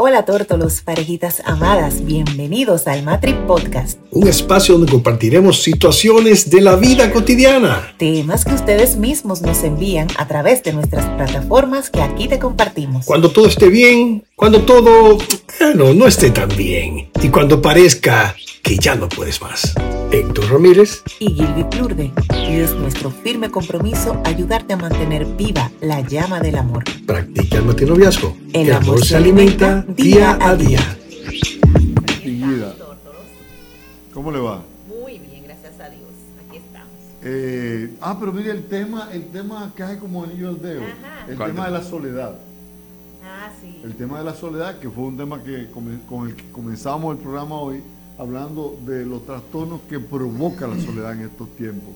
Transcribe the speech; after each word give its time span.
Hola 0.00 0.24
tórtolos, 0.24 0.80
parejitas 0.82 1.42
amadas, 1.44 2.04
bienvenidos 2.04 2.86
al 2.86 3.02
Matri 3.02 3.32
Podcast. 3.48 3.98
Un 4.12 4.28
espacio 4.28 4.78
donde 4.78 4.92
compartiremos 4.92 5.60
situaciones 5.60 6.48
de 6.50 6.60
la 6.60 6.76
vida 6.76 7.10
cotidiana. 7.10 7.92
Temas 7.98 8.44
que 8.44 8.54
ustedes 8.54 8.94
mismos 8.94 9.42
nos 9.42 9.64
envían 9.64 10.06
a 10.16 10.28
través 10.28 10.62
de 10.62 10.72
nuestras 10.72 11.04
plataformas 11.16 11.90
que 11.90 12.00
aquí 12.00 12.28
te 12.28 12.38
compartimos. 12.38 13.06
Cuando 13.06 13.32
todo 13.32 13.48
esté 13.48 13.70
bien, 13.70 14.22
cuando 14.38 14.62
todo, 14.62 15.18
bueno, 15.58 15.92
no 15.94 16.06
esté 16.06 16.30
tan 16.30 16.48
bien. 16.50 17.10
Y 17.20 17.28
cuando 17.28 17.60
parezca 17.60 18.36
que 18.62 18.76
ya 18.76 18.94
no 18.94 19.08
puedes 19.08 19.42
más. 19.42 19.74
Héctor 20.12 20.52
Ramírez 20.52 21.02
y 21.18 21.34
Gilby 21.34 21.64
Plurde. 21.64 22.12
Y 22.48 22.60
es 22.60 22.72
nuestro 22.72 23.10
firme 23.10 23.50
compromiso 23.50 24.22
ayudarte 24.24 24.74
a 24.74 24.76
mantener 24.76 25.26
viva 25.26 25.72
la 25.80 26.02
llama 26.02 26.38
del 26.38 26.54
amor. 26.54 26.84
Practica 27.04 27.56
el 27.56 27.64
matinoviazgo. 27.64 28.36
El, 28.52 28.72
amor, 28.72 29.04
se 29.04 29.16
alimenta 29.16 29.84
día 29.88 30.38
a 30.40 30.54
día. 30.54 30.80
¿Cómo 34.14 34.30
le 34.30 34.38
va? 34.38 34.62
Muy 34.86 35.18
bien, 35.18 35.42
gracias 35.42 35.80
a 35.80 35.90
Dios. 35.90 36.12
Aquí 36.46 36.58
estamos. 36.58 36.92
Eh, 37.24 37.90
ah, 38.00 38.16
pero 38.20 38.32
mire 38.32 38.52
el 38.52 38.68
tema, 38.68 39.08
el 39.12 39.26
tema 39.32 39.72
que 39.74 39.82
hay 39.82 39.96
como 39.96 40.22
anillo 40.22 40.50
al 40.50 40.62
dedo. 40.62 40.82
El 41.26 41.36
tema 41.36 41.64
de 41.64 41.72
la 41.72 41.82
soledad. 41.82 42.36
Ah, 43.28 43.50
sí. 43.60 43.80
El 43.84 43.94
tema 43.94 44.18
de 44.18 44.24
la 44.24 44.34
soledad, 44.34 44.78
que 44.78 44.88
fue 44.88 45.04
un 45.04 45.16
tema 45.16 45.42
que 45.42 45.68
con 45.70 46.28
el 46.28 46.34
que 46.34 46.50
comenzamos 46.50 47.16
el 47.16 47.22
programa 47.22 47.60
hoy 47.60 47.82
hablando 48.18 48.76
de 48.84 49.06
los 49.06 49.24
trastornos 49.24 49.80
que 49.88 50.00
provoca 50.00 50.66
la 50.66 50.78
soledad 50.80 51.12
en 51.12 51.26
estos 51.26 51.54
tiempos 51.56 51.94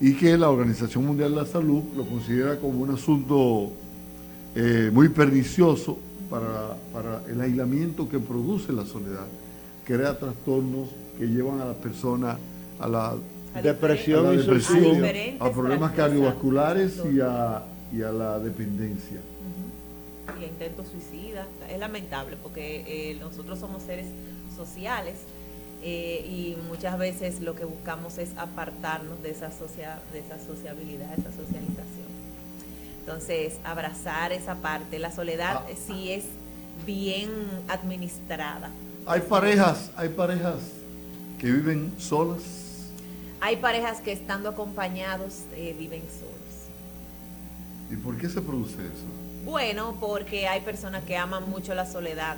y 0.00 0.14
que 0.14 0.36
la 0.38 0.50
Organización 0.50 1.06
Mundial 1.06 1.30
de 1.30 1.36
la 1.36 1.46
Salud 1.46 1.82
lo 1.96 2.04
considera 2.06 2.56
como 2.56 2.80
un 2.80 2.90
asunto 2.90 3.70
eh, 4.54 4.90
muy 4.92 5.08
pernicioso 5.10 5.98
para, 6.30 6.76
el 7.28 7.40
aislamiento 7.40 8.08
que 8.08 8.18
produce 8.18 8.72
la 8.72 8.84
soledad. 8.84 9.26
Crea 9.84 10.18
trastornos 10.18 10.88
que 11.18 11.26
llevan 11.26 11.60
a 11.60 11.66
la 11.66 11.74
persona 11.74 12.38
a 12.80 12.88
la 12.88 13.14
depresión, 13.62 14.26
a, 15.38 15.50
problemas 15.50 15.92
cardiovasculares 15.92 17.00
y 17.12 17.20
a, 17.20 17.62
y 17.92 18.02
a 18.02 18.10
la 18.10 18.38
dependencia. 18.38 19.20
Y 20.40 20.44
a 20.44 20.46
intentos 20.46 20.88
suicidas. 20.88 21.46
Es 21.70 21.78
lamentable 21.78 22.36
porque 22.42 22.84
eh, 22.86 23.16
nosotros 23.20 23.58
somos 23.58 23.82
seres 23.82 24.06
sociales 24.54 25.18
eh, 25.82 26.24
y 26.26 26.56
muchas 26.68 26.98
veces 26.98 27.40
lo 27.40 27.54
que 27.54 27.64
buscamos 27.64 28.18
es 28.18 28.30
apartarnos 28.36 29.22
de 29.22 29.30
esa, 29.30 29.48
de 29.48 30.18
esa 30.18 30.38
sociabilidad, 30.44 31.12
esa 31.12 31.30
socialización. 31.30 32.04
Entonces, 33.00 33.58
abrazar 33.64 34.32
esa 34.32 34.54
parte, 34.56 34.98
la 34.98 35.12
soledad 35.12 35.60
ah. 35.62 35.72
sí 35.86 36.10
es 36.10 36.24
bien 36.86 37.30
administrada. 37.68 38.70
Hay 39.06 39.20
parejas, 39.20 39.90
hay 39.94 40.08
parejas 40.08 40.56
que 41.38 41.50
viven 41.50 41.92
solas. 41.98 42.42
Hay 43.42 43.56
parejas 43.56 44.00
que 44.00 44.12
estando 44.12 44.48
acompañados 44.48 45.42
eh, 45.54 45.76
viven 45.78 46.00
solos. 46.18 46.34
¿Y 47.90 47.96
por 47.96 48.16
qué 48.16 48.30
se 48.30 48.40
produce 48.40 48.80
eso? 48.80 49.23
Bueno, 49.44 49.96
porque 50.00 50.48
hay 50.48 50.60
personas 50.60 51.04
que 51.04 51.16
aman 51.16 51.48
mucho 51.48 51.74
la 51.74 51.86
soledad 51.86 52.36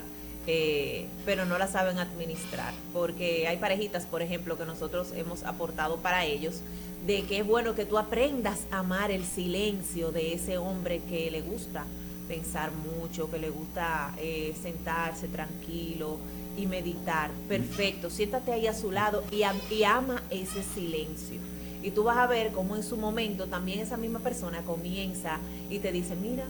eh, 0.49 1.07
pero 1.25 1.45
no 1.45 1.57
la 1.57 1.67
saben 1.67 1.99
administrar. 1.99 2.73
Porque 2.93 3.47
hay 3.47 3.57
parejitas, 3.57 4.05
por 4.05 4.21
ejemplo, 4.21 4.57
que 4.57 4.65
nosotros 4.65 5.11
hemos 5.13 5.43
aportado 5.43 5.97
para 5.97 6.25
ellos, 6.25 6.61
de 7.05 7.23
que 7.23 7.39
es 7.39 7.45
bueno 7.45 7.75
que 7.75 7.85
tú 7.85 7.97
aprendas 7.97 8.61
a 8.71 8.79
amar 8.79 9.11
el 9.11 9.25
silencio 9.25 10.11
de 10.11 10.33
ese 10.33 10.57
hombre 10.57 11.01
que 11.09 11.29
le 11.29 11.41
gusta 11.41 11.83
pensar 12.29 12.71
mucho, 12.71 13.29
que 13.29 13.37
le 13.37 13.49
gusta 13.49 14.13
eh, 14.17 14.55
sentarse 14.61 15.27
tranquilo 15.27 16.17
y 16.57 16.65
meditar. 16.65 17.29
Perfecto, 17.49 18.09
siéntate 18.09 18.53
ahí 18.53 18.67
a 18.67 18.73
su 18.73 18.91
lado 18.91 19.23
y, 19.31 19.43
y 19.73 19.83
ama 19.83 20.23
ese 20.29 20.63
silencio. 20.63 21.39
Y 21.83 21.91
tú 21.91 22.05
vas 22.05 22.17
a 22.17 22.27
ver 22.27 22.51
cómo 22.53 22.75
en 22.77 22.83
su 22.83 22.95
momento 22.95 23.47
también 23.47 23.79
esa 23.79 23.97
misma 23.97 24.19
persona 24.19 24.61
comienza 24.61 25.39
y 25.69 25.79
te 25.79 25.91
dice, 25.91 26.15
mira, 26.15 26.45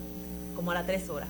como 0.58 0.72
a 0.72 0.74
las 0.74 0.88
tres 0.88 1.08
horas, 1.08 1.30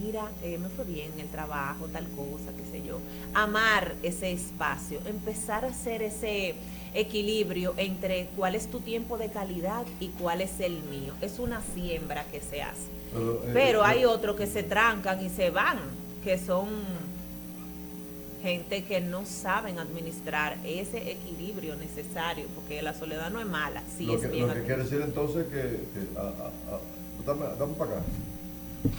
mira, 0.00 0.30
eh, 0.44 0.56
me 0.58 0.68
fue 0.68 0.84
bien 0.84 1.10
el 1.18 1.26
trabajo, 1.26 1.86
tal 1.86 2.06
cosa, 2.10 2.52
qué 2.56 2.64
sé 2.70 2.86
yo. 2.86 3.00
Amar 3.34 3.96
ese 4.04 4.30
espacio, 4.30 5.00
empezar 5.06 5.64
a 5.64 5.68
hacer 5.68 6.02
ese 6.02 6.54
equilibrio 6.94 7.74
entre 7.76 8.28
cuál 8.36 8.54
es 8.54 8.70
tu 8.70 8.78
tiempo 8.78 9.18
de 9.18 9.28
calidad 9.28 9.84
y 9.98 10.08
cuál 10.08 10.40
es 10.40 10.60
el 10.60 10.82
mío. 10.84 11.14
Es 11.20 11.40
una 11.40 11.60
siembra 11.74 12.24
que 12.30 12.40
se 12.40 12.62
hace. 12.62 12.88
Pero, 13.52 13.80
eh, 13.80 13.86
hay 13.86 14.04
otros 14.04 14.36
que 14.36 14.46
se 14.46 14.62
trancan 14.62 15.20
y 15.26 15.30
se 15.30 15.50
van, 15.50 15.78
que 16.22 16.38
son 16.38 16.68
gente 18.40 18.84
que 18.84 19.00
no 19.00 19.26
saben 19.26 19.80
administrar 19.80 20.58
ese 20.64 21.10
equilibrio 21.10 21.74
necesario, 21.74 22.46
porque 22.54 22.82
la 22.82 22.94
soledad 22.94 23.30
no 23.30 23.40
es 23.40 23.46
mala, 23.46 23.82
sí 23.98 24.06
lo 24.06 24.14
es 24.14 24.20
que, 24.20 24.28
bien. 24.28 24.46
Lo 24.46 24.54
que 24.54 24.62
quiere 24.62 24.84
decir 24.84 25.02
entonces 25.02 25.46
que, 25.46 25.60
que 25.60 27.26
dame, 27.26 27.46
dame 27.58 27.74
para 27.74 27.90
acá 27.96 28.02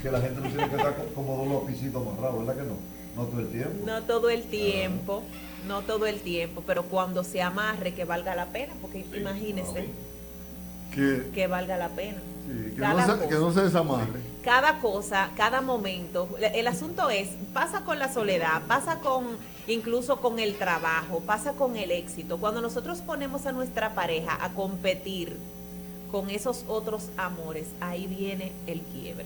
que 0.02 0.12
la 0.12 0.22
gente 0.22 0.42
no 0.42 0.48
tiene 0.48 0.70
que 0.70 0.76
estar 0.76 0.96
como 1.16 1.38
dos 1.38 1.48
lopicitos 1.48 2.06
amarrados, 2.06 2.46
¿verdad 2.46 2.62
que 2.62 2.70
no? 2.70 2.76
No 3.16 3.26
todo 3.26 3.40
el 3.42 3.48
tiempo. 3.50 3.86
No 3.86 4.02
todo 4.04 4.30
el 4.30 4.44
tiempo, 4.44 5.24
no 5.68 5.82
todo 5.82 6.06
el 6.06 6.20
tiempo, 6.22 6.64
pero 6.66 6.84
cuando 6.84 7.24
se 7.24 7.42
amarre 7.42 7.94
que 7.94 8.06
valga 8.06 8.36
la 8.36 8.48
pena, 8.48 8.74
porque 8.82 9.06
imagínese 9.16 9.90
que, 10.94 11.48
valga 11.48 11.78
la 11.78 11.90
pena. 11.90 12.18
que, 12.76 12.82
no 12.82 13.06
se, 13.06 13.28
que, 13.28 13.36
no 13.36 13.54
se, 13.54 13.62
desamarre. 13.64 14.20
Cada 14.44 14.80
cosa, 14.80 15.30
cada 15.36 15.62
momento. 15.62 16.30
El 16.40 16.68
asunto 16.68 17.10
es, 17.10 17.30
pasa 17.54 17.84
con 17.84 18.00
la 18.00 18.12
soledad, 18.12 18.62
pasa 18.68 19.00
con 19.00 19.38
incluso 19.68 20.20
con 20.20 20.40
el 20.40 20.56
trabajo, 20.56 21.22
pasa 21.22 21.54
con 21.54 21.76
el 21.76 21.92
éxito. 21.92 22.38
Cuando 22.38 22.62
nosotros 22.62 23.00
ponemos 23.00 23.46
a 23.46 23.52
nuestra 23.52 23.94
pareja 23.94 24.38
a 24.44 24.54
competir 24.54 25.38
con 26.12 26.30
esos 26.30 26.66
otros 26.68 27.10
amores, 27.18 27.68
ahí 27.80 28.08
viene 28.08 28.52
el 28.68 28.82
quiebre. 28.82 29.26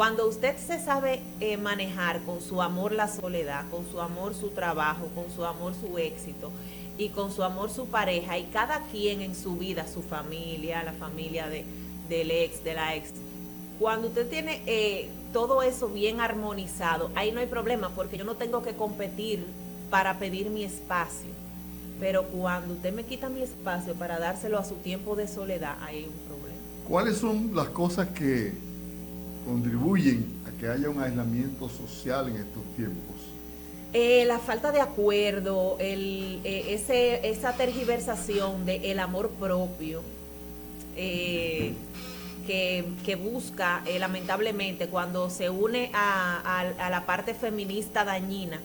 Cuando 0.00 0.26
usted 0.26 0.56
se 0.56 0.82
sabe 0.82 1.20
eh, 1.40 1.58
manejar 1.58 2.22
con 2.22 2.40
su 2.40 2.62
amor 2.62 2.92
la 2.92 3.06
soledad, 3.06 3.68
con 3.70 3.84
su 3.86 4.00
amor 4.00 4.34
su 4.34 4.48
trabajo, 4.48 5.10
con 5.14 5.30
su 5.30 5.44
amor 5.44 5.74
su 5.74 5.98
éxito 5.98 6.50
y 6.96 7.10
con 7.10 7.30
su 7.30 7.42
amor 7.42 7.68
su 7.68 7.84
pareja 7.84 8.38
y 8.38 8.44
cada 8.44 8.80
quien 8.90 9.20
en 9.20 9.34
su 9.34 9.56
vida, 9.56 9.86
su 9.86 10.00
familia, 10.00 10.82
la 10.84 10.94
familia 10.94 11.50
de, 11.50 11.66
del 12.08 12.30
ex, 12.30 12.64
de 12.64 12.72
la 12.72 12.96
ex, 12.96 13.10
cuando 13.78 14.08
usted 14.08 14.26
tiene 14.30 14.62
eh, 14.64 15.10
todo 15.34 15.60
eso 15.60 15.88
bien 15.88 16.22
armonizado, 16.22 17.10
ahí 17.14 17.30
no 17.30 17.40
hay 17.40 17.46
problema 17.46 17.90
porque 17.90 18.16
yo 18.16 18.24
no 18.24 18.36
tengo 18.36 18.62
que 18.62 18.72
competir 18.72 19.44
para 19.90 20.18
pedir 20.18 20.48
mi 20.48 20.64
espacio. 20.64 21.28
Pero 22.00 22.24
cuando 22.28 22.72
usted 22.72 22.94
me 22.94 23.04
quita 23.04 23.28
mi 23.28 23.42
espacio 23.42 23.92
para 23.92 24.18
dárselo 24.18 24.58
a 24.58 24.64
su 24.64 24.76
tiempo 24.76 25.14
de 25.14 25.28
soledad, 25.28 25.76
ahí 25.82 25.98
hay 25.98 26.04
un 26.06 26.26
problema. 26.26 26.58
¿Cuáles 26.88 27.18
son 27.18 27.54
las 27.54 27.68
cosas 27.68 28.08
que 28.08 28.69
contribuyen 29.50 30.24
a 30.46 30.56
que 30.58 30.68
haya 30.68 30.88
un 30.88 31.02
aislamiento 31.02 31.68
social 31.68 32.28
en 32.28 32.36
estos 32.36 32.62
tiempos? 32.76 33.16
Eh, 33.92 34.24
la 34.26 34.38
falta 34.38 34.70
de 34.70 34.80
acuerdo, 34.80 35.76
el, 35.80 36.40
eh, 36.44 37.20
esa 37.24 37.56
tergiversación 37.56 38.64
del 38.64 39.00
amor 39.00 39.30
propio 39.30 40.02
eh, 40.96 41.72
que, 42.46 43.16
busca 43.16 43.82
lamentablemente 43.98 44.88
cuando 44.88 45.30
se 45.30 45.50
une 45.50 45.90
a, 45.92 46.64
la 46.90 47.06
parte 47.06 47.34
feminista 47.34 48.04
dañina, 48.04 48.60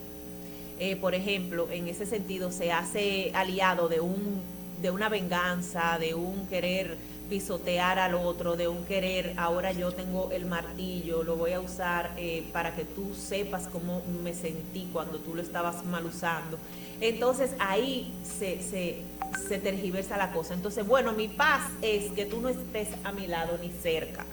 por 1.01 1.13
ejemplo, 1.13 1.67
en 1.71 1.87
ese 1.87 2.05
sentido 2.05 2.51
se 2.51 2.71
hace 2.71 3.31
aliado 3.33 3.87
de 3.87 4.91
una 4.91 5.09
venganza, 5.09 5.97
de 5.99 6.15
un 6.15 6.47
querer 6.47 6.97
pisotear 7.29 7.99
al 7.99 8.15
otro, 8.15 8.55
de 8.55 8.67
un 8.67 8.85
querer, 8.85 9.33
ahora 9.37 9.71
yo 9.71 9.91
tengo 9.91 10.31
el 10.31 10.45
martillo, 10.45 11.23
lo 11.23 11.35
voy 11.35 11.53
a 11.53 11.59
usar 11.59 12.13
eh, 12.17 12.47
para 12.51 12.75
que 12.75 12.85
tú 12.85 13.13
sepas 13.15 13.67
cómo 13.67 14.01
me 14.23 14.33
sentí 14.33 14.89
cuando 14.91 15.19
tú 15.19 15.35
lo 15.35 15.41
estabas 15.41 15.85
mal 15.85 16.05
usando. 16.05 16.57
Entonces 17.01 17.51
ahí 17.59 18.13
se, 18.23 18.61
se, 18.61 19.01
se 19.47 19.59
tergiversa 19.59 20.17
la 20.17 20.31
cosa. 20.31 20.53
Entonces, 20.53 20.85
bueno, 20.87 21.13
mi 21.13 21.27
paz 21.27 21.63
es 21.81 22.11
que 22.11 22.25
tú 22.25 22.41
no 22.41 22.49
estés 22.49 22.89
a 23.03 23.11
mi 23.11 23.27
lado 23.27 23.57
ni 23.61 23.69
cerca. 23.69 24.25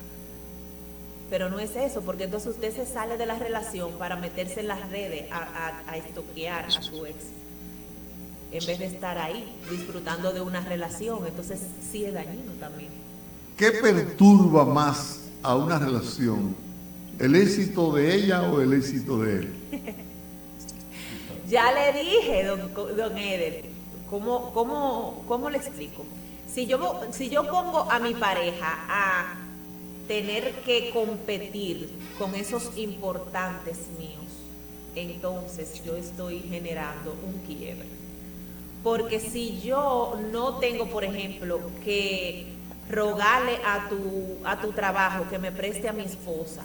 Pero 1.31 1.49
no 1.49 1.59
es 1.59 1.75
eso, 1.77 2.03
porque 2.03 2.25
entonces 2.25 2.55
usted 2.55 2.75
se 2.75 2.85
sale 2.85 3.17
de 3.17 3.25
la 3.25 3.39
relación 3.39 3.93
para 3.93 4.17
meterse 4.17 4.61
en 4.61 4.69
las 4.69 4.91
redes 4.91 5.31
a, 5.33 5.39
a, 5.39 5.91
a 5.91 5.97
estoquear 5.97 6.67
a 6.67 6.83
su 6.83 7.07
ex 7.07 7.17
en 8.53 8.67
vez 8.67 8.79
de 8.79 8.87
estar 8.87 9.17
ahí 9.19 9.51
disfrutando 9.71 10.33
de 10.33 10.41
una 10.41 10.61
relación. 10.61 11.27
Entonces 11.27 11.61
sí 11.91 12.05
es 12.05 12.15
dañino 12.15 12.53
también. 12.61 12.91
¿Qué 13.57 13.71
perturba 13.73 14.65
más 14.65 15.21
a 15.43 15.57
una 15.57 15.79
relación? 15.79 16.55
¿El 17.19 17.35
éxito 17.35 17.93
de 17.93 18.15
ella 18.15 18.43
o 18.43 18.61
el 18.61 18.75
éxito 18.75 19.19
de 19.19 19.37
él? 19.37 19.55
ya 21.49 21.73
le 21.73 22.03
dije, 22.03 22.45
don, 22.45 22.73
don 22.75 23.17
Eder, 23.17 23.65
¿cómo, 24.09 24.53
cómo, 24.53 25.25
cómo 25.27 25.51
le 25.51 25.59
explico? 25.59 26.05
Si 26.53 26.67
yo, 26.67 27.01
si 27.13 27.31
yo 27.31 27.47
pongo 27.49 27.91
a 27.91 27.99
mi 27.99 28.13
pareja 28.15 28.85
a 28.89 29.35
tener 30.07 30.53
que 30.67 30.91
competir 30.91 31.89
con 32.19 32.35
esos 32.35 32.77
importantes 32.77 33.79
míos, 33.99 34.21
entonces 34.95 35.83
yo 35.85 35.97
estoy 35.97 36.41
generando 36.41 37.17
un 37.25 37.39
quiebre. 37.47 38.02
Porque 38.83 39.21
si 39.21 39.61
yo 39.61 40.19
no 40.33 40.59
tengo, 40.59 40.87
por 40.87 41.05
ejemplo, 41.05 41.61
que 41.85 42.47
rogarle 42.91 43.57
a 43.65 43.89
tu, 43.89 44.39
a 44.45 44.61
tu 44.61 44.73
trabajo 44.73 45.29
que 45.31 45.39
me 45.39 45.53
preste 45.53 45.89
a 45.89 45.93
mi 45.93 46.03
esposa 46.03 46.63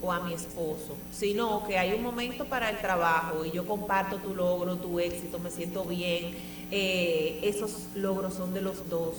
o 0.00 0.10
a 0.10 0.20
mi 0.20 0.32
esposo, 0.32 0.96
sino 1.12 1.64
que 1.66 1.78
hay 1.78 1.92
un 1.92 2.02
momento 2.02 2.46
para 2.46 2.70
el 2.70 2.78
trabajo 2.78 3.44
y 3.44 3.52
yo 3.52 3.66
comparto 3.66 4.16
tu 4.16 4.34
logro, 4.34 4.76
tu 4.76 4.98
éxito, 4.98 5.38
me 5.38 5.50
siento 5.50 5.84
bien, 5.84 6.34
eh, 6.70 7.38
esos 7.42 7.88
logros 7.94 8.34
son 8.34 8.54
de 8.54 8.62
los 8.62 8.88
dos. 8.88 9.14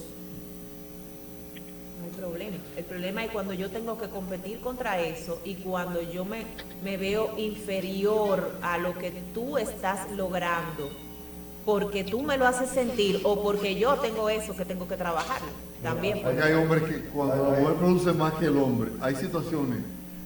No 2.00 2.06
hay 2.06 2.12
problema. 2.12 2.58
El 2.76 2.84
problema 2.84 3.24
es 3.24 3.32
cuando 3.32 3.54
yo 3.54 3.70
tengo 3.70 3.98
que 3.98 4.10
competir 4.10 4.60
contra 4.60 5.00
eso 5.00 5.40
y 5.46 5.56
cuando 5.56 6.02
yo 6.02 6.26
me, 6.26 6.46
me 6.84 6.98
veo 6.98 7.38
inferior 7.38 8.58
a 8.62 8.78
lo 8.78 8.98
que 8.98 9.12
tú 9.34 9.58
estás 9.58 10.12
logrando 10.12 10.90
porque 11.66 12.04
tú 12.04 12.22
me 12.22 12.38
lo 12.38 12.46
haces 12.48 12.70
sentir 12.70 13.22
o 13.24 13.42
porque 13.42 13.76
yo 13.76 13.96
tengo 13.98 14.30
eso 14.30 14.56
que 14.56 14.66
tengo 14.66 14.88
que 14.88 14.98
trabajar 14.98 15.42
también. 15.82 16.22
hay 16.26 16.54
hombres 16.54 16.84
que 16.84 17.00
cuando 17.10 17.52
la 17.52 17.60
mujer 17.60 17.76
produce 17.76 18.14
más 18.14 18.34
que 18.34 18.46
el 18.46 18.58
hombre, 18.58 18.92
hay 19.02 19.16
situaciones 19.16 19.80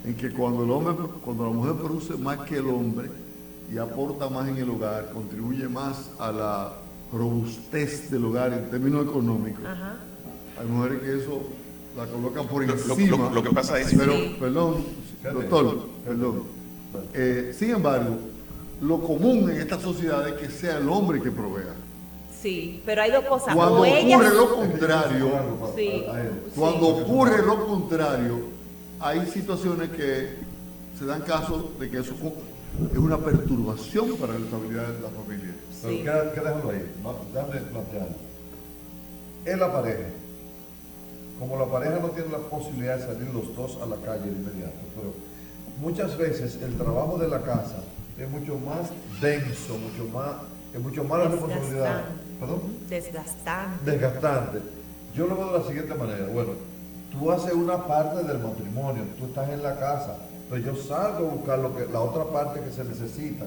en 0.05 0.15
que 0.15 0.31
cuando 0.31 0.63
el 0.63 0.71
hombre, 0.71 0.95
cuando 1.23 1.45
la 1.45 1.51
mujer 1.51 1.73
produce 1.75 2.13
más 2.15 2.39
que 2.39 2.57
el 2.57 2.67
hombre 2.67 3.09
y 3.71 3.77
aporta 3.77 4.29
más 4.29 4.47
en 4.47 4.57
el 4.57 4.69
hogar, 4.69 5.11
contribuye 5.11 5.67
más 5.67 6.09
a 6.19 6.31
la 6.31 6.73
robustez 7.11 8.09
del 8.09 8.25
hogar 8.25 8.53
en 8.53 8.69
términos 8.69 9.05
económicos. 9.05 9.63
Hay 10.59 10.65
mujeres 10.67 11.01
que 11.01 11.17
eso 11.17 11.43
la 11.95 12.05
colocan 12.05 12.47
por 12.47 12.63
encima. 12.63 13.29
Lo, 13.33 13.43
que 13.43 13.51
pasa 13.51 13.79
es. 13.79 13.93
Pero, 13.93 14.13
perdón, 14.39 14.85
doctor, 15.23 15.87
perdón. 16.05 16.43
Eh, 17.13 17.53
sin 17.57 17.71
embargo, 17.71 18.17
lo 18.81 19.01
común 19.01 19.49
en 19.49 19.61
esta 19.61 19.79
sociedad 19.79 20.27
es 20.27 20.35
que 20.35 20.49
sea 20.49 20.77
el 20.77 20.89
hombre 20.89 21.21
que 21.21 21.31
provea. 21.31 21.73
Sí, 22.41 22.81
pero 22.85 23.01
hay 23.01 23.11
dos 23.11 23.25
cosas. 23.25 23.55
Cuando 23.55 23.81
ocurre 23.81 24.33
lo 24.35 24.55
contrario, 24.55 25.31
cuando 26.55 26.87
ocurre 26.87 27.45
lo 27.45 27.65
contrario, 27.65 28.39
hay 28.99 29.25
situaciones 29.27 29.89
que 29.89 30.35
se 30.97 31.05
dan 31.05 31.21
casos 31.21 31.79
de 31.79 31.89
que 31.89 31.97
eso 31.97 32.13
es 32.91 32.97
una 32.97 33.17
perturbación 33.17 34.15
para 34.17 34.33
la 34.33 34.45
estabilidad 34.45 34.87
de 34.87 35.01
la 35.01 35.09
familia. 35.09 35.55
Sí. 35.71 36.01
Pero 36.03 36.25
déjalo 36.25 36.69
ahí, 36.69 36.91
déjame 37.33 37.61
plantear. 37.71 38.07
Es 39.45 39.57
la 39.57 39.71
pareja. 39.71 40.09
Como 41.39 41.57
la 41.57 41.65
pareja 41.65 41.99
no 41.99 42.09
tiene 42.09 42.31
la 42.31 42.39
posibilidad 42.39 42.97
de 42.97 43.05
salir 43.05 43.29
los 43.33 43.55
dos 43.55 43.79
a 43.81 43.85
la 43.85 43.95
calle 43.97 44.25
de 44.25 44.31
inmediato, 44.31 44.79
pero 44.95 45.13
muchas 45.79 46.17
veces 46.17 46.59
el 46.61 46.75
trabajo 46.77 47.17
de 47.17 47.27
la 47.27 47.41
casa 47.41 47.83
es 48.17 48.29
mucho 48.29 48.57
más 48.57 48.89
denso, 49.21 49.77
mucho 49.77 50.11
más, 50.11 50.31
es 50.73 50.79
mucho 50.81 51.03
más 51.03 51.19
la 51.19 51.25
responsabilidad. 51.25 52.03
¿Perdón? 52.39 52.61
Desgastante. 52.89 53.91
Desgastante. 53.91 54.59
Yo 55.15 55.27
lo 55.27 55.35
veo 55.35 55.53
de 55.53 55.59
la 55.59 55.65
siguiente 55.65 55.93
manera. 55.95 56.25
Bueno, 56.31 56.51
tú 57.11 57.31
haces 57.31 57.53
una 57.53 57.85
parte 57.85 58.23
del 58.23 58.39
matrimonio, 58.39 59.03
tú 59.17 59.25
estás 59.25 59.49
en 59.49 59.63
la 59.63 59.79
casa, 59.79 60.17
pero 60.49 60.61
yo 60.61 60.75
salgo 60.75 61.27
a 61.27 61.33
buscar 61.33 61.59
lo 61.59 61.75
que, 61.75 61.85
la 61.85 62.01
otra 62.01 62.25
parte 62.25 62.61
que 62.61 62.71
se 62.71 62.83
necesita 62.83 63.45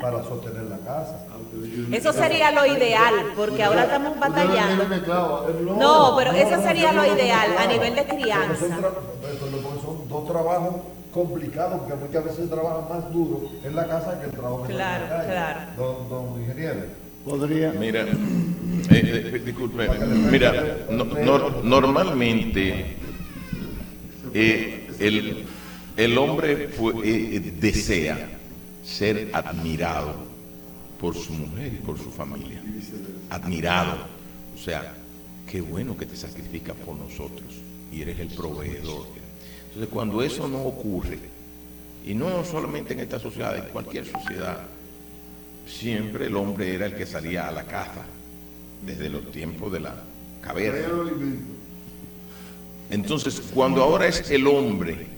para 0.00 0.22
sostener 0.24 0.64
la 0.64 0.78
casa. 0.78 1.24
Eso 1.92 2.12
sería 2.12 2.50
lo 2.50 2.66
ideal, 2.66 3.14
porque 3.36 3.62
ahora 3.62 3.84
estamos 3.84 4.18
batallando. 4.18 4.84
No, 5.76 6.14
pero 6.16 6.32
eso 6.32 6.60
sería 6.62 6.92
lo 6.92 7.04
ideal 7.04 7.56
a 7.56 7.66
nivel 7.66 7.94
de 7.94 8.04
crianza. 8.04 8.66
Son 8.68 10.08
dos 10.08 10.26
trabajos 10.26 10.74
complicado 11.14 11.78
porque 11.78 11.94
muchas 11.94 12.24
veces 12.24 12.50
trabaja 12.50 12.88
más 12.92 13.12
duro 13.12 13.48
en 13.62 13.76
la 13.76 13.86
casa 13.86 14.18
que 14.18 14.26
el 14.26 14.32
trabajo 14.32 14.64
claro, 14.64 15.04
en 15.04 15.10
la 15.10 15.16
calle. 15.16 15.30
Claro, 15.30 15.60
don, 15.76 16.08
don 16.08 16.40
ingeniero. 16.40 16.80
Podría. 17.24 17.72
Mira, 17.72 18.02
eh, 18.02 18.10
eh, 18.90 19.42
disculpe, 19.42 19.88
mira, 20.30 20.52
normalmente 21.62 22.96
eh, 24.34 24.90
el, 24.98 25.46
el, 25.96 26.18
hombre 26.18 26.68
desea 27.60 28.28
ser 28.84 29.30
admirado 29.32 30.16
por 31.00 31.14
su 31.14 31.32
mujer 31.32 31.72
y 31.74 31.76
por 31.76 31.96
su 31.96 32.10
familia. 32.10 32.60
Admirado. 33.30 33.96
O 34.54 34.58
sea, 34.58 34.92
qué 35.50 35.60
bueno 35.62 35.96
que 35.96 36.06
te 36.06 36.16
sacrificas 36.16 36.76
por 36.84 36.96
nosotros 36.96 37.54
y 37.90 38.02
eres 38.02 38.18
el 38.18 38.28
proveedor 38.28 39.23
entonces, 39.74 39.92
cuando 39.92 40.22
eso 40.22 40.46
no 40.46 40.62
ocurre, 40.62 41.18
y 42.06 42.14
no 42.14 42.44
solamente 42.44 42.92
en 42.92 43.00
esta 43.00 43.18
sociedad, 43.18 43.56
en 43.56 43.72
cualquier 43.72 44.06
sociedad, 44.06 44.60
siempre 45.66 46.26
el 46.26 46.36
hombre 46.36 46.76
era 46.76 46.86
el 46.86 46.94
que 46.94 47.04
salía 47.04 47.48
a 47.48 47.50
la 47.50 47.64
caza, 47.64 48.04
desde 48.86 49.08
los 49.08 49.32
tiempos 49.32 49.72
de 49.72 49.80
la 49.80 49.96
caverna. 50.40 50.86
Entonces, 52.88 53.42
cuando 53.52 53.82
ahora 53.82 54.06
es 54.06 54.30
el 54.30 54.46
hombre 54.46 55.08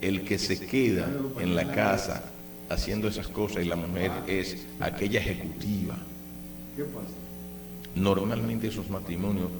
el 0.00 0.24
que 0.24 0.38
se 0.38 0.58
queda 0.58 1.06
en 1.38 1.54
la 1.54 1.70
casa 1.70 2.24
haciendo 2.70 3.08
esas 3.08 3.28
cosas 3.28 3.62
y 3.62 3.68
la 3.68 3.76
mujer 3.76 4.10
es 4.26 4.66
aquella 4.80 5.20
ejecutiva, 5.20 5.98
normalmente 7.94 8.68
esos 8.68 8.88
matrimonios 8.88 9.50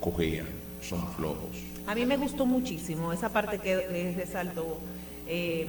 cojean, 0.00 0.46
son 0.80 1.06
flojos. 1.12 1.71
A 1.86 1.94
mí 1.94 2.06
me 2.06 2.16
gustó 2.16 2.46
muchísimo 2.46 3.12
esa 3.12 3.28
parte 3.30 3.58
que 3.58 4.14
resaltó, 4.16 4.78
eh, 5.26 5.66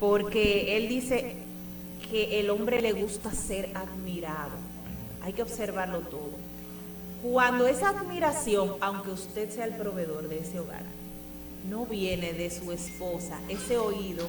porque 0.00 0.76
él 0.76 0.88
dice 0.88 1.36
que 2.10 2.40
el 2.40 2.50
hombre 2.50 2.80
le 2.80 2.92
gusta 2.92 3.30
ser 3.32 3.70
admirado. 3.74 4.52
Hay 5.22 5.32
que 5.32 5.42
observarlo 5.42 6.00
todo. 6.00 6.32
Cuando 7.22 7.66
esa 7.66 7.90
admiración, 7.90 8.76
aunque 8.80 9.10
usted 9.10 9.50
sea 9.50 9.64
el 9.64 9.74
proveedor 9.74 10.28
de 10.28 10.38
ese 10.40 10.60
hogar, 10.60 10.82
no 11.68 11.86
viene 11.86 12.32
de 12.32 12.50
su 12.50 12.72
esposa, 12.72 13.38
ese 13.48 13.78
oído 13.78 14.28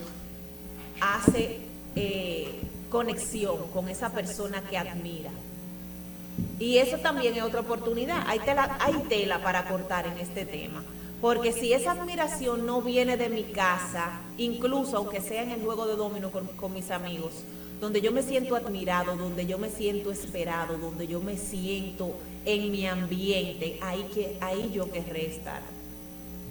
hace 1.01 1.59
eh, 1.95 2.61
conexión 2.89 3.57
con 3.73 3.89
esa 3.89 4.11
persona 4.11 4.61
que 4.61 4.77
admira. 4.77 5.31
Y 6.59 6.77
eso 6.77 6.97
también 6.97 7.35
es 7.35 7.43
otra 7.43 7.61
oportunidad. 7.61 8.23
Hay 8.27 8.39
tela, 8.39 8.77
hay 8.79 8.93
tela 9.09 9.41
para 9.41 9.67
cortar 9.67 10.07
en 10.07 10.17
este 10.17 10.45
tema. 10.45 10.83
Porque 11.21 11.51
si 11.51 11.73
esa 11.73 11.91
admiración 11.91 12.65
no 12.65 12.81
viene 12.81 13.17
de 13.17 13.29
mi 13.29 13.43
casa, 13.43 14.21
incluso 14.37 14.97
aunque 14.97 15.21
sea 15.21 15.43
en 15.43 15.51
el 15.51 15.61
juego 15.61 15.87
de 15.87 15.95
domino 15.95 16.29
con, 16.31 16.73
mis 16.73 16.91
amigos, 16.91 17.31
donde 17.79 18.01
yo 18.01 18.11
me 18.11 18.21
siento 18.21 18.55
admirado, 18.55 19.15
donde 19.15 19.45
yo 19.45 19.57
me 19.57 19.69
siento 19.69 20.11
esperado, 20.11 20.77
donde 20.77 21.07
yo 21.07 21.21
me 21.21 21.37
siento 21.37 22.15
en 22.45 22.71
mi 22.71 22.85
ambiente, 22.85 23.79
ahí, 23.81 24.09
que, 24.13 24.37
ahí 24.41 24.71
yo 24.73 24.91
querré 24.91 25.27
estar. 25.27 25.74